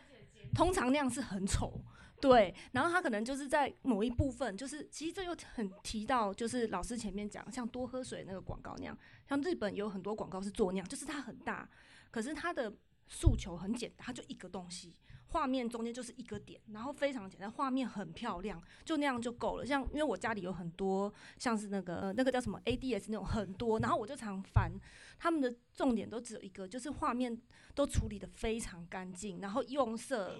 [0.55, 1.83] 通常那样是很丑，
[2.27, 2.53] 对。
[2.71, 11.69] 然后他可能就是在某一部分，就是其实这又很提到就是老师前面讲像多喝水那个广告那样，像日本有很多广告是做那样，就是它很大，
[12.11, 12.73] 可是它的
[13.07, 14.93] 诉求很简单，它就一个东西。
[15.29, 19.65] 画面中间就是一个点，然后非常简单，画面很漂亮，就那样就够了。
[19.65, 24.71] 像因为我家里有很多，像是那个那个叫什么 ADS 那种很多，然后我就常翻，
[25.19, 27.37] 他们的重点都只有一个，就是画面
[27.73, 30.37] 都处理的非常干净，然后用色，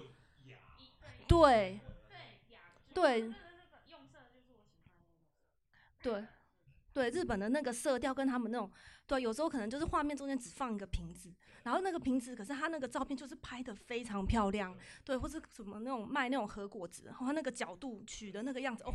[1.26, 1.80] 对，
[2.94, 3.32] 对，
[6.02, 6.24] 对，
[6.92, 8.70] 对，日本的那个色调跟他们那种，
[9.06, 11.32] 对，有时候可能就是画面中间只放一个瓶子。
[11.62, 14.72] 然后那个瓶子，可是他那个照片就是拍的非常漂亮，
[15.04, 18.92] 对，或是什么那种卖那种核果子，然后那个角度取的那个样子，哦，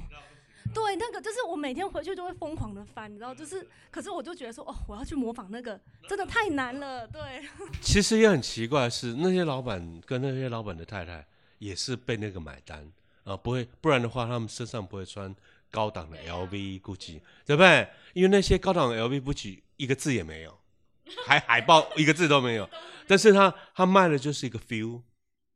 [0.73, 7.43] 对，那个就是我每天回去都会疯狂的翻，你知道，就是，可是我就觉得说，哦，我要去模仿那个，真的太难了，对。
[7.83, 11.27] 其实也很奇怪，是那些老板跟那些老板的太太
[11.61, 12.91] 也是被那个买单
[13.23, 15.33] 啊，不会，不然的话他们身上不会穿
[15.69, 17.87] 高档的 LV、GUCCI，对不对？
[18.13, 20.59] 因为那些高档的 LV、GUCCI 一个字也没有。
[21.25, 22.69] 还海报一个字都没有，
[23.05, 25.01] 但是他他卖的就是一个 feel，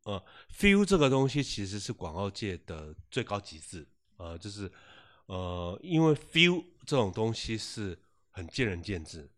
[0.03, 0.21] 呃
[0.53, 3.87] ，feel 这个东西其实是广告界的最高极致，
[4.17, 4.69] 呃，就是
[5.27, 7.97] 呃，因为 feel 这种东西是
[8.31, 9.29] 很见仁见智，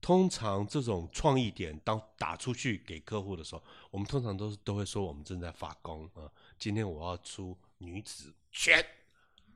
[0.00, 8.84] 通常这种创意点当打出去给客户的时候，我们通常都是都会说我们正在发功啊，今天我要出女子拳，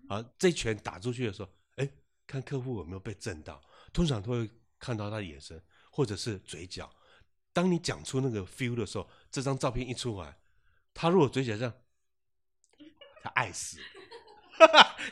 [0.08, 1.88] 啊，这拳打出去的时候，哎，
[2.26, 3.60] 看客户有没有被震到，
[3.92, 5.60] 通常都会看到他的眼神。
[5.96, 6.92] 或者是嘴角，
[7.52, 10.36] 当你讲出那个 feel 的时候，这张照片一出来，
[10.92, 11.72] 他如果嘴角这样，
[13.22, 13.78] 他爱死，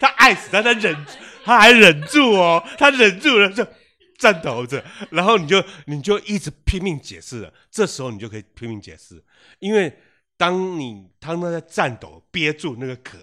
[0.01, 1.07] 他爱死，他他忍，
[1.45, 3.65] 他还忍住哦，他忍住了，就
[4.23, 7.53] 颤抖着，然后你就你就一直拼命解释了。
[7.73, 9.21] 这时候你就可以拼命解释，
[9.59, 9.93] 因为
[10.37, 13.19] 当你他们在颤抖、憋住那个渴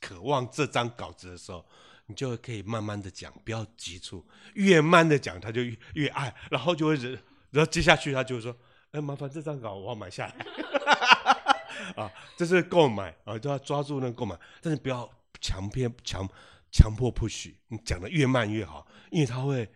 [0.00, 1.64] 渴望这张稿子的时候，
[2.06, 8.56] 你就可以慢慢的讲，不要急促，越慢的讲他就越越爱，然后就会然后接下去他就会说
[8.90, 10.34] ：“哎，麻烦这张稿我要买下来。
[11.94, 15.08] ”啊，这是购买啊，就要抓住那个购买，但是不要
[15.40, 16.28] 强偏强
[16.72, 19.68] 强迫不许，你讲的越慢越好，因为他会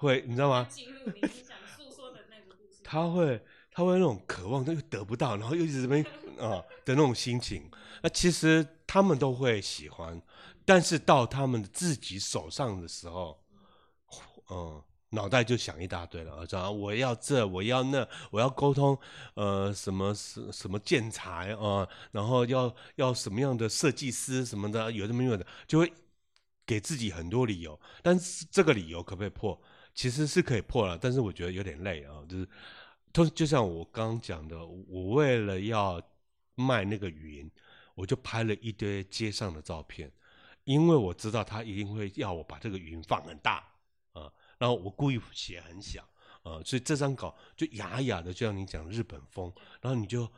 [0.00, 0.66] 会你知道吗？
[0.70, 2.80] 进入你想诉说的那个故事。
[2.82, 6.02] 他会他会那种渴望，但又得不到，然后又一直这边
[6.38, 7.70] 啊的那种心情。
[8.02, 10.20] 那其实他们都会喜欢，
[10.64, 13.38] 但是到他们自己手上的时候，
[14.50, 14.82] 嗯。
[15.12, 18.96] 脑袋就想一大堆了，啊，我要这，我要那，我要沟通，
[19.34, 25.92] 呃，什么什什么建材啊，然后要要什么样的设计师什么的，有这么有的，就会
[26.64, 27.76] 给自己很多理由。
[28.04, 29.60] 但是这个理由可不可以破？
[29.94, 32.24] 其实是可以破了，但是我觉得有点累啊。
[32.28, 32.48] 就是，
[33.12, 36.00] 都就像我刚刚讲的，我为了要
[36.54, 37.50] 卖那个云，
[37.94, 40.10] 我就拍了一堆街上的照片，
[40.64, 43.64] 因为我知道他一定会要我把这个云放很大
[44.12, 44.32] 啊。
[44.58, 46.02] 然后我故意写很小，
[46.42, 50.30] 啊，所以这张稿就雅雅的，就像你讲日本风，然后你就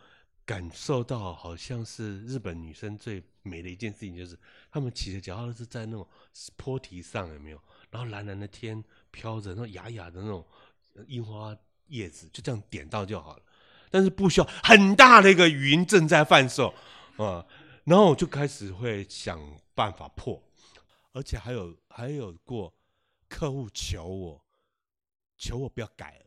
[0.44, 4.38] 感受到好像是日本女生最美的一件事情，就是
[4.70, 6.06] 她们骑着脚踏车在那种
[6.56, 7.60] 坡梯上，有没有？
[7.90, 10.44] 然后蓝蓝的天飘着，那种雅雅的那种
[11.06, 13.42] 樱花叶子，就这样点到就好了。
[13.90, 16.74] 但是不需要很大的一个云正在贩售，
[17.18, 17.46] 啊，
[17.84, 19.40] 然后我就开始会想
[19.74, 20.42] 办法破，
[21.12, 22.74] 而且还有还有过。
[23.34, 24.44] 客户求我，
[25.38, 26.26] 求我不要改了，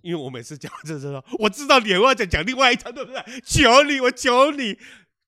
[0.00, 3.22] 因为我每次讲这时候，我知道你要讲讲另外一场，对不对？
[3.44, 4.78] 求你，我求你，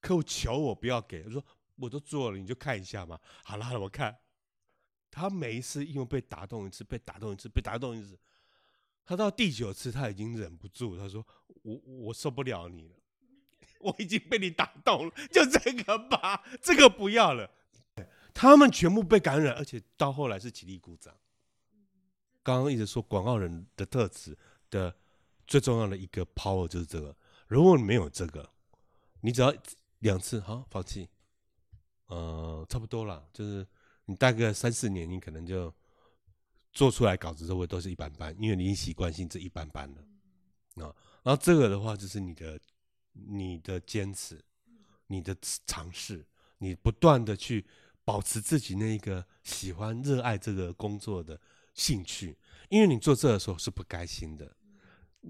[0.00, 1.44] 客户求我不要给，我说
[1.76, 3.20] 我都做了，你就看一下嘛。
[3.44, 4.16] 好了好了，我看。
[5.12, 8.18] 他每一次因为被打动一次，被打动一次，被打动一次，
[9.04, 11.24] 他到第九次他已经忍不住，他说
[11.62, 12.96] 我我受不了你了，
[13.78, 17.50] 我已经被你打动了，就这个吧，这个不要了。
[18.32, 21.14] 他们全部被感染，而且到后来是起立鼓掌。
[22.42, 24.36] 刚刚一直说广告人的特质
[24.70, 24.96] 的
[25.46, 27.14] 最重要的一个 power 就是这个。
[27.46, 28.50] 如果你没有这个，
[29.20, 29.54] 你只要
[29.98, 31.06] 两次好放弃，
[32.06, 33.28] 呃，差不多了。
[33.34, 33.66] 就是
[34.04, 35.72] 你大概三四年，你可能就
[36.72, 40.94] 做出来稿子都会都是一般般，因为你已经习惯性这一般般了啊。
[41.22, 42.60] 然后这个的话，就是你的
[43.12, 44.42] 你的坚持，
[45.06, 45.36] 你的
[45.66, 46.26] 尝试，
[46.58, 47.64] 你不断的去。
[48.04, 51.40] 保持自己那个喜欢、热爱这个工作的
[51.72, 52.36] 兴趣，
[52.68, 54.56] 因为你做这的时候是不开心的。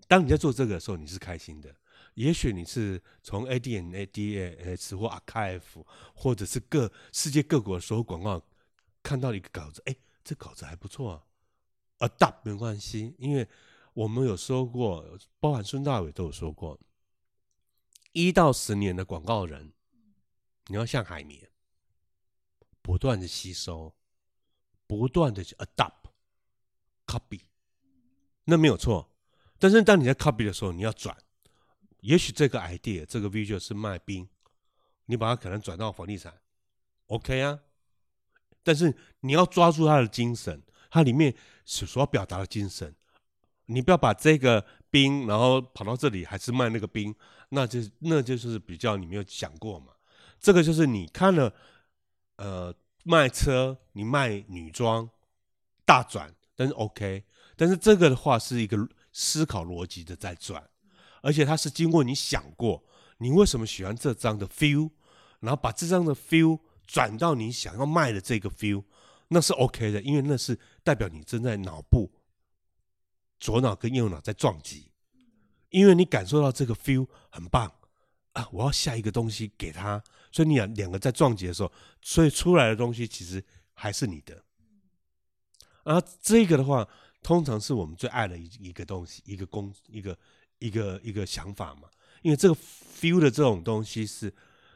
[0.09, 1.77] 当你在做这个的时候，你是开心的。
[2.15, 8.43] 也许你是从 ADN、ADS 或 Archive，或者是各世界各国所有广告
[9.03, 11.27] 看到一个稿子，哎，这稿子还不错啊
[11.99, 13.49] ，Adapt 没关系，因为
[13.95, 16.79] 我们有说过，包含孙大伟都有说过，
[18.13, 19.73] 一到十年的广告人，
[20.67, 21.51] 你要像海绵。
[22.85, 23.95] 不断的吸收，
[24.89, 26.11] 不断的去 adopt
[27.07, 27.43] copy，
[28.43, 29.09] 那没有错。
[29.57, 31.17] 但是当你在 copy 的时候，你要转。
[32.01, 34.29] 也许这个 idea 这个 visual 是卖冰，
[35.07, 36.43] 你把它可能转到房地产
[37.07, 37.61] ，OK 啊。
[38.63, 42.95] 但是你要抓住他的精神，它里面所所要表达的精神。
[43.67, 47.15] 你不要把这个兵，然后跑到这里还是卖那个兵，
[47.51, 49.93] 那就那就是比较你没有想过嘛。
[50.41, 51.53] 这个就是你看了。
[52.37, 55.09] 呃，卖车，你卖女装，
[55.85, 57.23] 大转，但是 OK，
[57.55, 60.69] 但是这个的话是一个思考逻辑的在转，
[61.21, 62.83] 而且它是经过你想过，
[63.19, 64.91] 你为什么喜欢这张的 feel，
[65.39, 66.59] 然后把这张的 feel
[66.93, 68.85] 转到你想要卖的这个 feel，
[69.29, 72.13] 那是 OK 的，因为那是代表你正在脑部
[73.41, 74.93] 左脑跟右脑在撞击，
[75.71, 77.73] 因为你感受到这个 feel 很棒
[78.35, 80.05] 啊，我要下一个东西给他。
[80.31, 84.45] 所以你两两个在撞击的时候，所以出来的东西其实还是你的。
[85.85, 86.87] 然后这个的话，
[87.23, 90.19] 通常是我们最爱的一一个东西，一个工，一个
[90.59, 91.89] 一个一个想法嘛。
[92.21, 94.31] 因为这个 feel 的这种东西是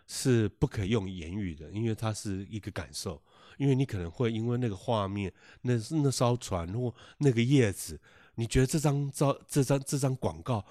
[0.06, 3.22] 是不可用言语的，因为它是一个感受。
[3.58, 5.32] 因为你可能会因为那个画面，
[5.62, 7.98] 那那艘船或那个叶子，
[8.34, 10.62] 你觉得这张照、这张这张广告，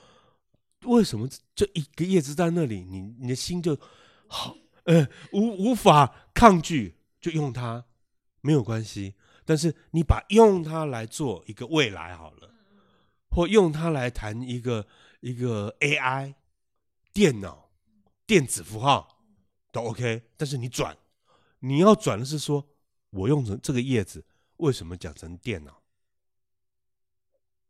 [0.83, 3.75] 为什么就一个叶子在那里，你你的心就
[4.27, 4.55] 好。
[4.83, 7.83] 呃，无无法抗拒，就用它，
[8.41, 9.15] 没有关系。
[9.43, 12.53] 但是你把用它来做一个未来好了，
[13.31, 14.85] 或用它来谈一个
[15.21, 16.35] 一个 AI
[17.11, 17.71] 电脑
[18.27, 19.14] 电子符号
[19.75, 20.23] 都 OK。
[20.37, 20.97] 但是你转，
[21.59, 22.65] 你要转的是说，
[23.09, 24.25] 我用成这个叶子，
[24.57, 25.81] 为什么讲成电脑？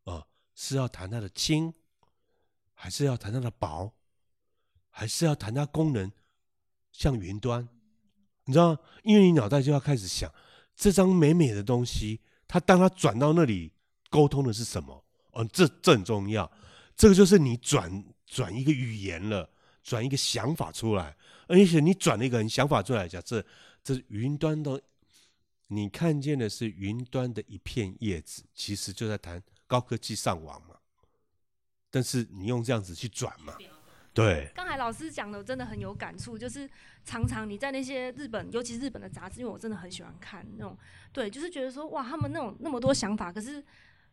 [0.04, 1.74] 啊是要谈它的轻，
[2.74, 3.92] 还是要谈它的薄，
[4.88, 6.12] 还是要谈它功能
[6.92, 7.68] 像云端？
[8.44, 10.32] 你知道吗，因为你脑袋就要开始想，
[10.76, 13.72] 这张美美的东西，它当它转到那里，
[14.10, 15.04] 沟通的是什么？
[15.32, 16.48] 哦，这这很重要。
[16.94, 19.50] 这个就是你转转一个语言了，
[19.82, 21.15] 转一个想法出来，
[21.46, 23.44] 而且你转了一个想法出来，假设
[23.82, 24.80] 这云端的，
[25.68, 30.76] 你看见的是云端的一片叶子，其实就在谈高科技上网嘛。
[31.90, 33.54] 但是你用这样子去转嘛？
[34.12, 34.50] 对。
[34.54, 36.68] 刚才老师讲的真的很有感触，就是
[37.04, 40.76] 常常你在那些日本，尤其日本的杂志，因为我真的很喜欢看那种，
[41.12, 43.64] 对，就是觉得说哇，他们那种那么多想法，可是。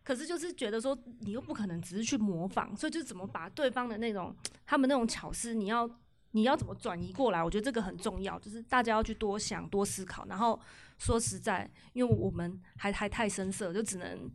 [0.05, 4.35] 可是就是觉得说，你又不可能只是去模仿，所以就怎么把对方的那种
[4.67, 5.89] 他们那种巧思，你要
[6.35, 7.43] 你要怎么转移过来？
[7.43, 10.25] 我觉得这个很重要，就是大家要去多想、多思考。
[10.25, 10.59] 然后
[10.97, 14.29] 说实在，因为我们还还太生涩，就只能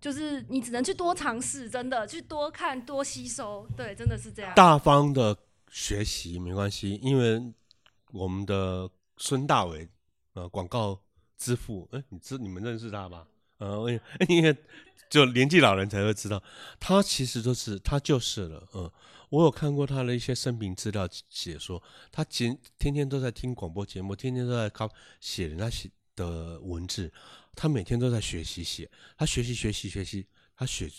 [0.00, 3.66] 就是你只能去多尝试，真的去多看、多吸收。
[3.76, 4.54] 对，真的是这样。
[4.54, 5.36] 大方的
[5.70, 7.52] 学习没关系，因为
[8.12, 9.88] 我们的孙大伟
[10.34, 11.00] 呃，广告
[11.36, 13.26] 之父，哎，你知你们认识他吧？
[13.58, 14.56] 呃， 因为。
[15.10, 16.42] 就年纪老人才会知道，
[16.78, 18.92] 他其实都是他就是了，嗯，
[19.30, 21.82] 我有看过他的一些生平资料写说，
[22.12, 24.86] 他天天天都在听广播节目，天天都在靠
[25.18, 27.10] 写人家写的文字，
[27.54, 30.90] 他每天都在学习写，他学习学习学习，他学，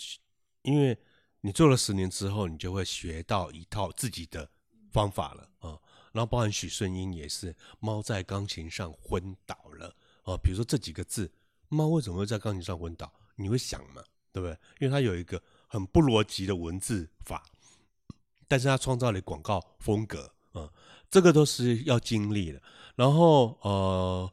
[0.62, 0.98] 因为
[1.42, 4.50] 你做了十年之后，你就会学到一套自己的
[4.90, 5.78] 方法了啊，
[6.10, 9.94] 然后包含许顺英也是，猫在钢琴上昏倒了
[10.24, 11.30] 啊，比如说这几个字，
[11.70, 13.10] 猫为什么会在钢琴上昏倒？
[13.36, 14.02] 你会想嘛，
[14.32, 14.52] 对不对？
[14.80, 17.42] 因为它有一个很不逻辑的文字法，
[18.46, 20.70] 但是它创造了广告风格啊，
[21.10, 22.60] 这个都是要经历的。
[22.96, 24.30] 然后呃，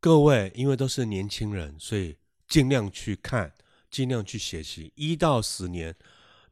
[0.00, 2.16] 各位因为都是年轻人，所以
[2.48, 3.52] 尽量去看，
[3.90, 5.94] 尽量去学习，一到十年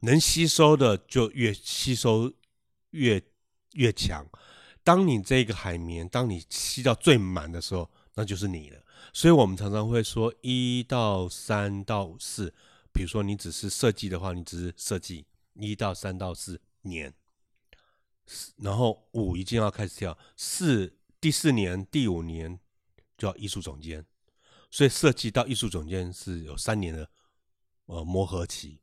[0.01, 2.31] 能吸收的就越吸收
[2.91, 3.21] 越
[3.73, 4.25] 越强。
[4.83, 8.79] 当你这个海绵，当你吸到最满的时候，那就是你了。
[9.13, 12.53] 所以我们常常会说一到三到四，
[12.93, 15.25] 比如说你只是设计的话，你只是设计
[15.55, 17.13] 一到三到四年，
[18.57, 22.59] 然后五一定要开始跳，四第四年第五年
[23.17, 24.05] 就要艺术总监，
[24.69, 27.09] 所以设计到艺术总监是有三年的
[27.87, 28.79] 呃磨合期，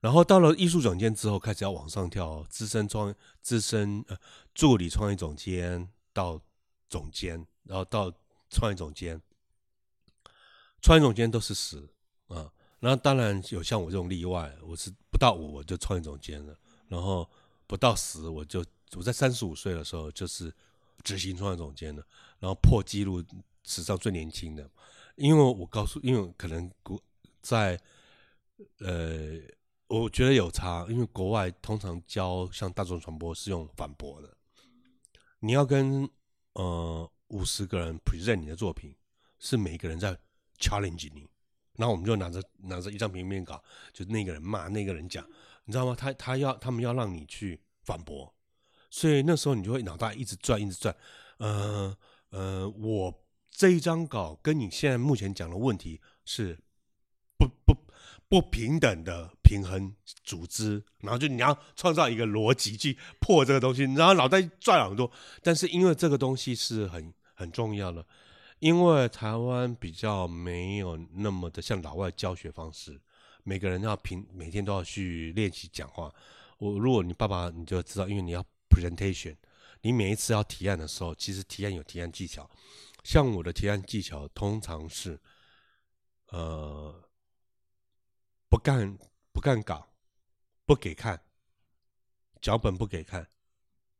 [0.00, 4.16] 然后到了艺术总监之后开始要往上跳，资深创资深呃
[4.54, 6.40] 助理创意总监到
[6.88, 8.12] 总监，然后到
[8.50, 9.20] 创意总监。
[10.82, 11.76] 创业总监都是十
[12.28, 16.58] 啊，然后当然有像我这种例外，我是不到五我就创业总监了，
[16.88, 17.28] 然后
[17.66, 18.64] 不到十我就
[18.96, 20.50] 我在三十五岁的时候就是
[21.02, 22.02] 执行创业总监了，
[22.38, 23.22] 然后破纪录
[23.64, 24.70] 史上最年轻的，
[25.16, 26.98] 因为我告诉，因为可能国
[27.42, 27.78] 在
[28.78, 29.38] 呃，
[29.86, 34.34] 我觉得有差，因为国外通常教像大众传播是用反驳的，
[35.40, 36.08] 你要跟
[36.54, 38.96] 呃五十个人 present 你的作品，
[39.38, 40.18] 是每个人在。
[40.60, 41.28] Challenge 你，
[41.76, 43.60] 然后我们就拿着拿着一张平面稿，
[43.92, 45.26] 就那个人骂那个人讲，
[45.64, 45.96] 你知道吗？
[45.98, 48.32] 他他要他们要让你去反驳，
[48.90, 50.94] 所以那时候你就会脑袋一直转一直转，
[51.38, 51.96] 呃
[52.28, 56.56] 呃，我这一张稿跟你现在目前讲的问题是
[57.38, 57.74] 不不
[58.28, 65.10] 不平等的平衡组织，然后就你要创造一个逻辑去破这个东西，然后脑袋转很多，
[65.42, 68.06] 但是因为这个东西是很很重要的。
[68.60, 73.00] 因为台湾比较没有那么的像老外教学方式，
[73.42, 76.14] 每个人要平每天都要去练习讲话。
[76.58, 79.34] 我如果你爸爸你就知道，因为你要 presentation，
[79.80, 82.48] 你每一次要提案的时候，其实提案有提案技巧。
[83.02, 85.18] 像我的提案技巧通常是，
[86.26, 87.02] 呃，
[88.50, 88.98] 不干
[89.32, 89.88] 不干稿，
[90.66, 91.22] 不给看，
[92.42, 93.26] 脚本不给看，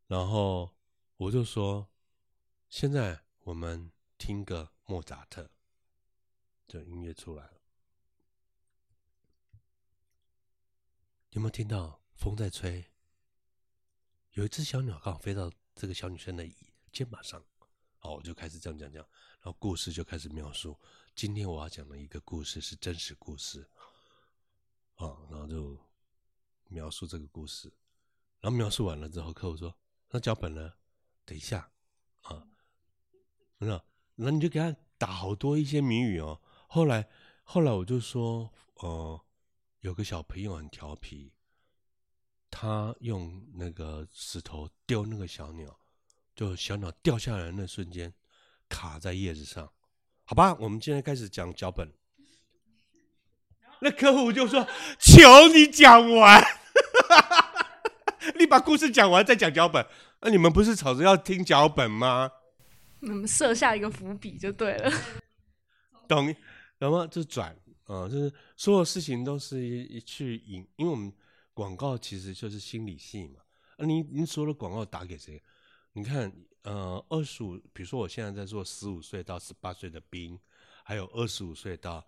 [0.06, 0.70] 然后
[1.16, 1.88] 我就说，
[2.68, 3.90] 现在我们。
[4.20, 5.50] 听个莫扎特，
[6.68, 7.62] 这音乐出来了，
[11.30, 12.84] 有没有听到风在吹？
[14.32, 16.46] 有一只小鸟刚好飞到这个小女生的
[16.92, 17.42] 肩膀上，
[17.96, 19.02] 好，我就开始这样讲讲，
[19.40, 20.78] 然后故事就开始描述。
[21.14, 23.66] 今天我要讲的一个故事是真实故事，
[24.96, 25.82] 啊，然后就
[26.68, 27.72] 描述这个故事，
[28.40, 29.74] 然后描述完了之后，客户说
[30.12, 30.74] ：“那脚本呢？
[31.24, 31.72] 等一下，
[32.20, 32.46] 啊，
[33.56, 33.82] 那。”
[34.22, 36.40] 那你就给他打好多一些谜语哦。
[36.68, 37.08] 后来，
[37.42, 39.20] 后来我就说，呃，
[39.80, 41.32] 有个小朋友很调皮，
[42.50, 45.78] 他用那个石头丢那个小鸟，
[46.34, 48.12] 就小鸟掉下来那瞬间
[48.68, 49.70] 卡在叶子上。
[50.24, 51.90] 好吧，我们现在开始讲脚本。
[53.80, 54.66] 那客户就说
[55.00, 56.44] ：“求你讲完，
[58.38, 59.86] 你把故事讲完再讲脚本。
[60.20, 62.30] 那你们不是吵着要听脚本吗？
[63.00, 64.90] 我们，设下一个伏笔就对了。
[66.08, 66.34] 懂？
[66.78, 71.12] 然后就转啊，就是所有事情都是一一去引，因为我们
[71.52, 73.40] 广告其实就是心理戏嘛。
[73.76, 75.42] 啊，你你所有的广告打给谁？
[75.92, 76.32] 你看，
[76.62, 80.38] 呃，二十五，比如说我现在在做十五岁到十八岁的兵，
[80.84, 82.06] 还有二十五岁到。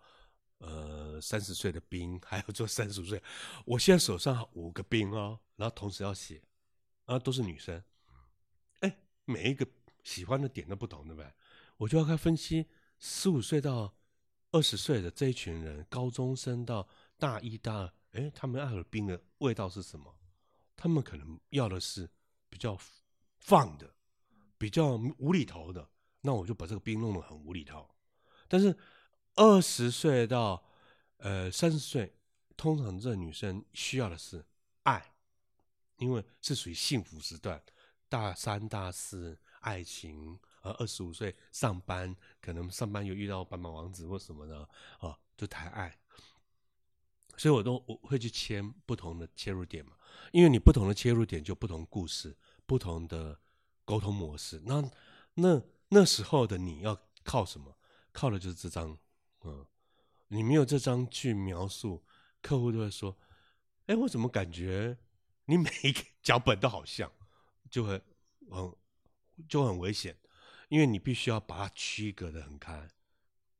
[0.64, 3.20] 呃，三十岁的兵， 还有做三十五岁，
[3.66, 6.40] 我现在手上五个兵哦，然后同时要写，
[7.04, 7.82] 啊，都是女生，
[8.78, 9.66] 哎，每一个
[10.02, 11.32] 喜欢的点都不同，对不对？
[11.76, 12.66] 我就要开分析
[12.98, 13.94] 十五岁到
[14.50, 16.88] 二十岁的这一群人，高中生到
[17.18, 20.14] 大一、大二，哎，他们爱的冰的味道是什么？
[20.76, 22.08] 他们可能要的是
[22.48, 22.78] 比较
[23.38, 23.94] 放的，
[24.58, 25.88] 比较无厘头的，
[26.20, 27.88] 那我就把这个冰弄得很无厘头，
[28.48, 28.76] 但是。
[29.34, 30.62] 二十岁到
[31.16, 32.14] 呃三十岁，
[32.54, 34.44] 通常这女生需要的是
[34.82, 35.14] 爱，
[35.96, 37.64] 因为是属于幸福时段，
[38.10, 44.68] 大三大四爱情，而二十五岁上班，可能上班又遇到白马王子或什么的
[45.00, 45.98] 啊，就谈爱，
[47.36, 49.92] 所以我都我会去切不同的切入点嘛，
[50.30, 52.36] 因为你不同的切入点就不同故事，
[52.66, 53.40] 不同的
[53.84, 54.90] 沟通模式，那
[55.34, 57.76] 那那时候的你要靠什么？
[58.12, 58.98] 靠的就是这张。
[59.44, 59.66] 嗯，
[60.28, 62.04] 你没有这张去描述，
[62.40, 63.16] 客户就会说
[63.86, 64.96] ：“哎，我怎么感觉
[65.46, 67.10] 你每一个脚本都好像，
[67.68, 68.00] 就会
[68.48, 68.72] 很
[69.48, 70.16] 就很危险，
[70.68, 72.88] 因为你必须要把它区隔的很开，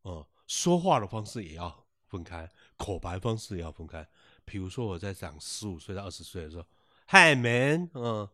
[0.03, 4.07] 哦，说话的方式也要分开，口白方式也要分开。
[4.45, 6.67] 比如说我在讲十五岁到二十岁的时候
[7.09, 8.29] ，Hi man，嗯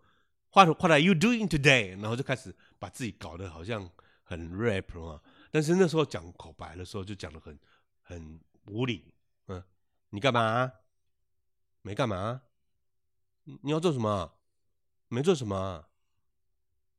[0.52, 2.00] ，What What are you doing today？
[2.00, 3.90] 然后就开始把自己搞得好像
[4.22, 5.22] 很 rap 啊。
[5.50, 7.58] 但是那时候讲口白的时候，就讲的很
[8.02, 9.14] 很无理，
[9.46, 9.62] 嗯，
[10.10, 10.72] 你干嘛？
[11.82, 12.42] 没干嘛？
[13.44, 14.34] 你要做什么？
[15.08, 15.87] 没做什么？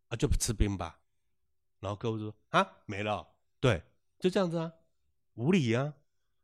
[0.09, 0.99] 啊，就不吃冰吧。
[1.79, 3.27] 然后客户说啊，没了。
[3.59, 3.83] 对，
[4.19, 4.73] 就这样子啊，
[5.35, 5.93] 无理啊。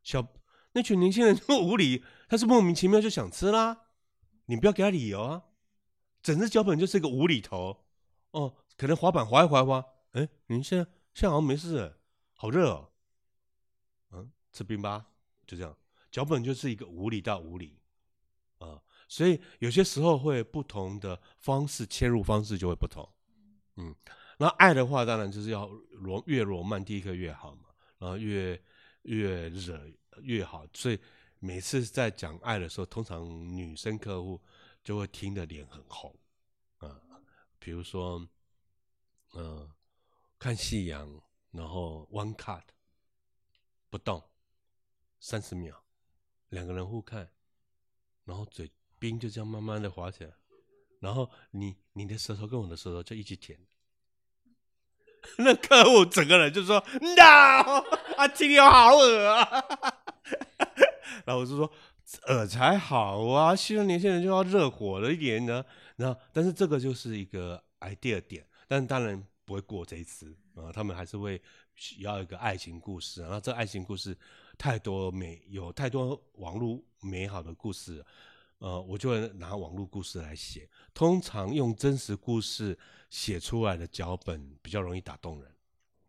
[0.01, 0.26] 小
[0.72, 3.88] 那群年轻人这么无理，他是莫名其妙就想吃啦。
[4.45, 5.43] 你不要给他理由啊。
[6.24, 7.86] 整只脚本就是一个无厘头。
[8.32, 10.89] 哦，可能滑板滑一滑滑，哎，您现在。
[11.16, 11.97] 现在好像没事，
[12.34, 12.91] 好热哦。
[14.11, 15.05] 嗯，吃冰吧，
[15.47, 15.74] 就这样。
[16.11, 17.80] 脚本就是一个无理到无理
[18.57, 23.09] 啊，所以有些时候会不同的方式切入方式就会不同。
[23.76, 23.95] 嗯，
[24.38, 28.61] 那爱的话当然就是要罗越罗曼蒂克越好嘛，然后越
[29.03, 29.80] 越惹
[30.21, 30.65] 越好。
[30.73, 30.99] 所以
[31.39, 34.41] 每次在讲爱的时候，通常女生客户
[34.84, 36.15] 就会听得脸很红
[36.78, 37.01] 啊，
[37.59, 38.28] 比如说，
[39.34, 39.71] 嗯。
[40.38, 41.09] 看夕阳，
[41.51, 42.61] 然后 one cut
[43.89, 44.21] 不动
[45.19, 45.82] 三十秒，
[46.49, 47.32] 两个人互看，
[48.26, 48.69] 然后嘴
[48.99, 50.34] 冰就这样慢慢的滑起来，
[51.06, 53.60] 然后你你的舌头跟我的舌头就一起舔，
[55.38, 57.84] 那客户整个人就说 no
[58.18, 59.47] 啊，听你好恶啊，
[61.26, 61.72] 然后我就说
[62.28, 65.64] 恶才好啊，现在年轻人就要热火一点呢，
[65.97, 69.24] 然后但是这个就是一个 idea 点，但是当然。
[69.47, 71.39] 不会过这一次啊，他们还是会
[71.76, 74.18] 需要一个爱情故事，然后这爱情故事
[74.58, 78.03] 太多美，有太多网络美好的故事，
[78.66, 80.68] 呃，我就拿网络故事来写。
[80.91, 82.76] 通常用真实故事
[83.11, 85.55] 写出来的脚本比较容易打动人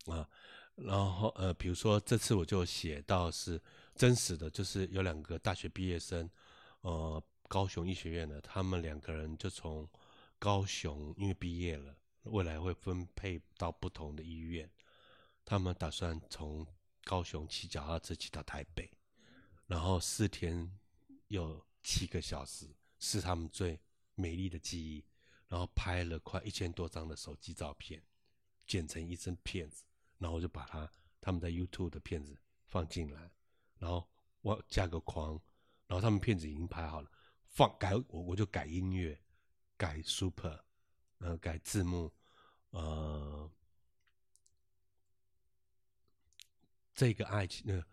[0.07, 0.27] 啊。
[0.75, 3.63] 然后呃，比如说这次我就写到是
[3.95, 6.31] 真实的，就是有两个大学毕业生，
[6.81, 9.87] 呃，高雄医学院的，他们两个人就从
[10.39, 11.95] 高雄因为毕业了。
[12.23, 14.69] 未来会分配到不同的医院，
[15.45, 16.67] 他们打算从
[17.05, 18.91] 高雄骑脚踏车骑到台北，
[19.67, 20.73] 然后四天
[21.29, 23.81] 又七个小时，是他们最
[24.17, 25.05] 美丽的记忆。
[25.47, 28.03] 然后拍了快一千多张的手机照片，
[28.67, 29.85] 剪成一张片子，
[30.19, 33.31] 然后就把他他们在 YouTube 的片子放进来，
[33.79, 34.11] 然后
[34.41, 35.41] 我加个框，
[35.87, 37.09] 然后他们片子已经拍好了，
[37.45, 39.17] 放改我我就改音乐，
[39.77, 40.61] 改 Super。
[41.19, 42.13] 呃，改字幕，
[42.73, 43.51] 呃，
[46.95, 47.87] 这个爱情，呃，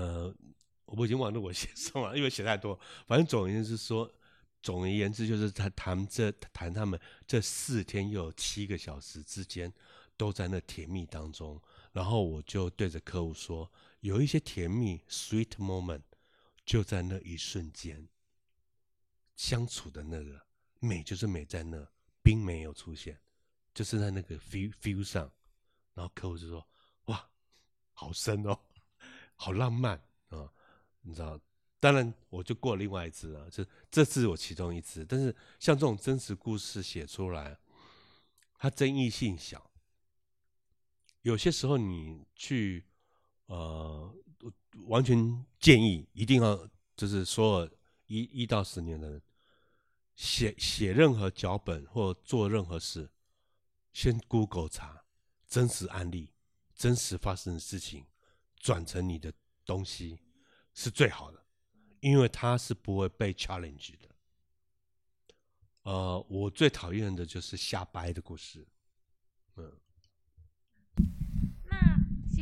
[0.00, 0.34] 呃，
[0.90, 2.78] 我已经忘了我写什么，因为写太多。
[3.06, 4.12] 反正总而言之说，
[4.62, 9.72] 总而言之就是他谈这谈他们这四天又有七个小时之间
[10.16, 11.60] 都在那甜蜜当中。
[11.92, 16.02] 然后我就对着客户说，有一些甜蜜 sweet moment
[16.64, 18.08] 就在那一瞬间
[19.36, 20.40] 相处的那个
[20.78, 21.86] 美，就是美在那。
[22.22, 23.18] 并没有出现，
[23.72, 25.32] 就是在那个 feel feel 上，
[25.94, 26.68] 然后客户就说
[27.08, 27.30] ：“哇，
[27.94, 28.60] 好深哦，
[29.36, 29.98] 好浪漫！”
[31.02, 31.40] 你知道，
[31.78, 35.04] 当然我就过另外一只了，就这是我其中一只。
[35.04, 37.58] 但是像这种真实故事写出来，
[38.58, 39.70] 它争议性小。
[41.22, 42.84] 有些时候你去
[43.46, 44.14] 呃，
[44.86, 47.68] 完全建议一定要就是说
[48.06, 49.22] 一一到十年的人
[50.16, 53.10] 写写任何脚本或做任何事，
[53.92, 55.04] 先 Google 查
[55.48, 56.32] 真实案例、
[56.74, 58.06] 真实发生的事情，
[58.56, 59.32] 转成你的
[59.64, 60.20] 东西
[60.82, 61.44] 是最好的，
[62.00, 64.08] 因为他是不会被 challenge 的。
[65.82, 68.66] 呃，我最讨厌的就是瞎掰的故事，
[69.56, 69.70] 嗯。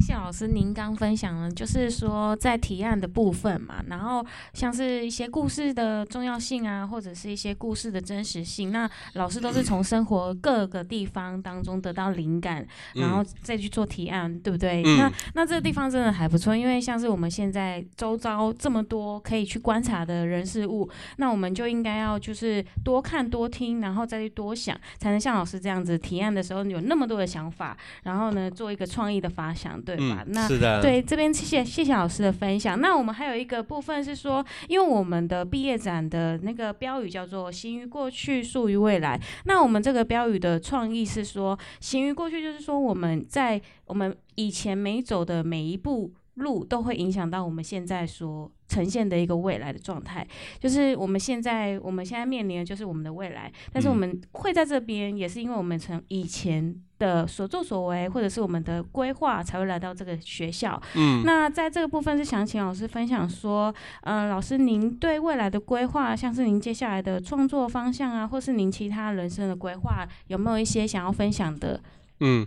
[0.08, 14.82] 谢老师，您刚分享了，就是说在提案的部分嘛，然后像是一些故事的重要性啊，或者是一些故事的真实性，那老师都是从生活各个地方当中得到灵感，然后再去做提案，对不对？
[14.96, 20.88] 那那这个地方真的还不错，因为像是我们现在周遭这么多可以去观察的人事物，
[21.18, 29.97] 那我们就应该要就是多看多听，然后再去多想，才能像老师这样子提案的时候有那么多的想法，然后呢做一个创意的发想，对。
[29.98, 32.80] 嗯，那是的，对这边谢谢谢谢老师的分享。
[32.80, 39.20] 那我们还有一个部分是说，因为我们的毕业展的那个标语叫做“行于过去，树于未来”。
[39.46, 50.26] 那我们这个标语的创意是说，“行于过去”就是说我们在我们以前没走的每一步路，都会影响到我们现在所呈现的一个未来的状态。
[50.58, 56.82] 就是我们现在我们现在面临的就是我们的未来，但是我们会在这边，也是因为我们从以前。
[56.98, 60.82] 的所作所为，或者是我们的规划，才会来到这个学校。
[60.96, 71.80] 嗯，那在这个部分是想请老师分享说，嗯，老师您对未来的规划，像是您接下来的创作方向啊，或是您其他人生的规划，有没有一些想要分享的？
[72.18, 72.44] 嗯，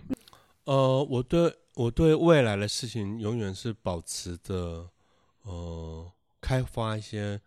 [0.66, 4.90] 呃，我对我对未来的事情，永远是保持着，
[5.42, 7.40] 呃，开发一些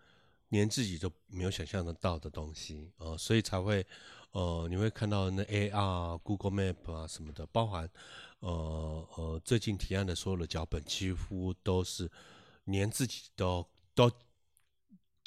[0.49, 3.85] 连自己都没有想象得到的东西啊，所以才会。
[4.31, 7.89] 呃，你会看到那 AR、Google Map 啊什么的，包含
[8.39, 12.11] 呃呃最近提案的所有的脚本，几乎都是
[12.65, 14.11] 连自己都都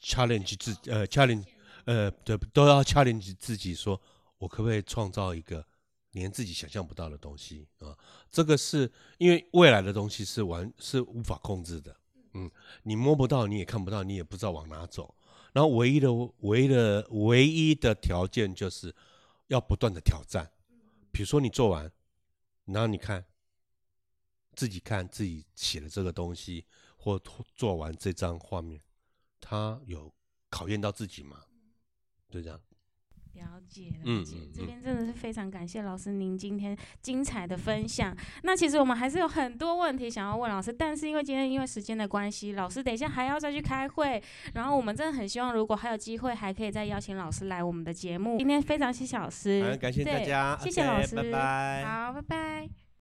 [0.02, 1.46] challenge 自呃 challenge
[1.86, 3.98] 呃对都要 challenge 自己，说
[4.36, 5.66] 我可不可以创造一个
[6.10, 7.96] 连自己想象不到的东西啊？
[8.30, 11.96] 这个是因为未来的东西是完是无法控制的，
[12.34, 12.50] 嗯，
[12.82, 15.14] 你摸不到，你也看不到，你也不知道往哪走。
[15.52, 18.94] 然后唯一的、唯一的、唯一的条件就是
[19.46, 20.50] 要不断的挑战。
[21.10, 21.90] 比如说你做完，
[22.66, 23.24] 然后你看
[24.54, 26.66] 自己看自己写的这个东西，
[26.96, 27.20] 或
[27.54, 28.80] 做完这张画面，
[29.40, 30.12] 他有
[30.50, 31.44] 考验到自己吗？
[32.28, 32.60] 就这样。
[33.38, 38.16] 了解了解，这边真的是非常感谢老师您今天精彩的分享。
[38.42, 44.22] 那其实我们还是有很多问题想要问老师，但是因为今天因为时间的关系，老师等一下还要再去开会。
[44.54, 48.36] 然后我们真的很希望，如果还有机会，还可以再邀请老师来我们的节目。
[48.38, 52.87] 今天非常谢谢老师，感谢大家，谢谢老师，拜拜，好，拜拜。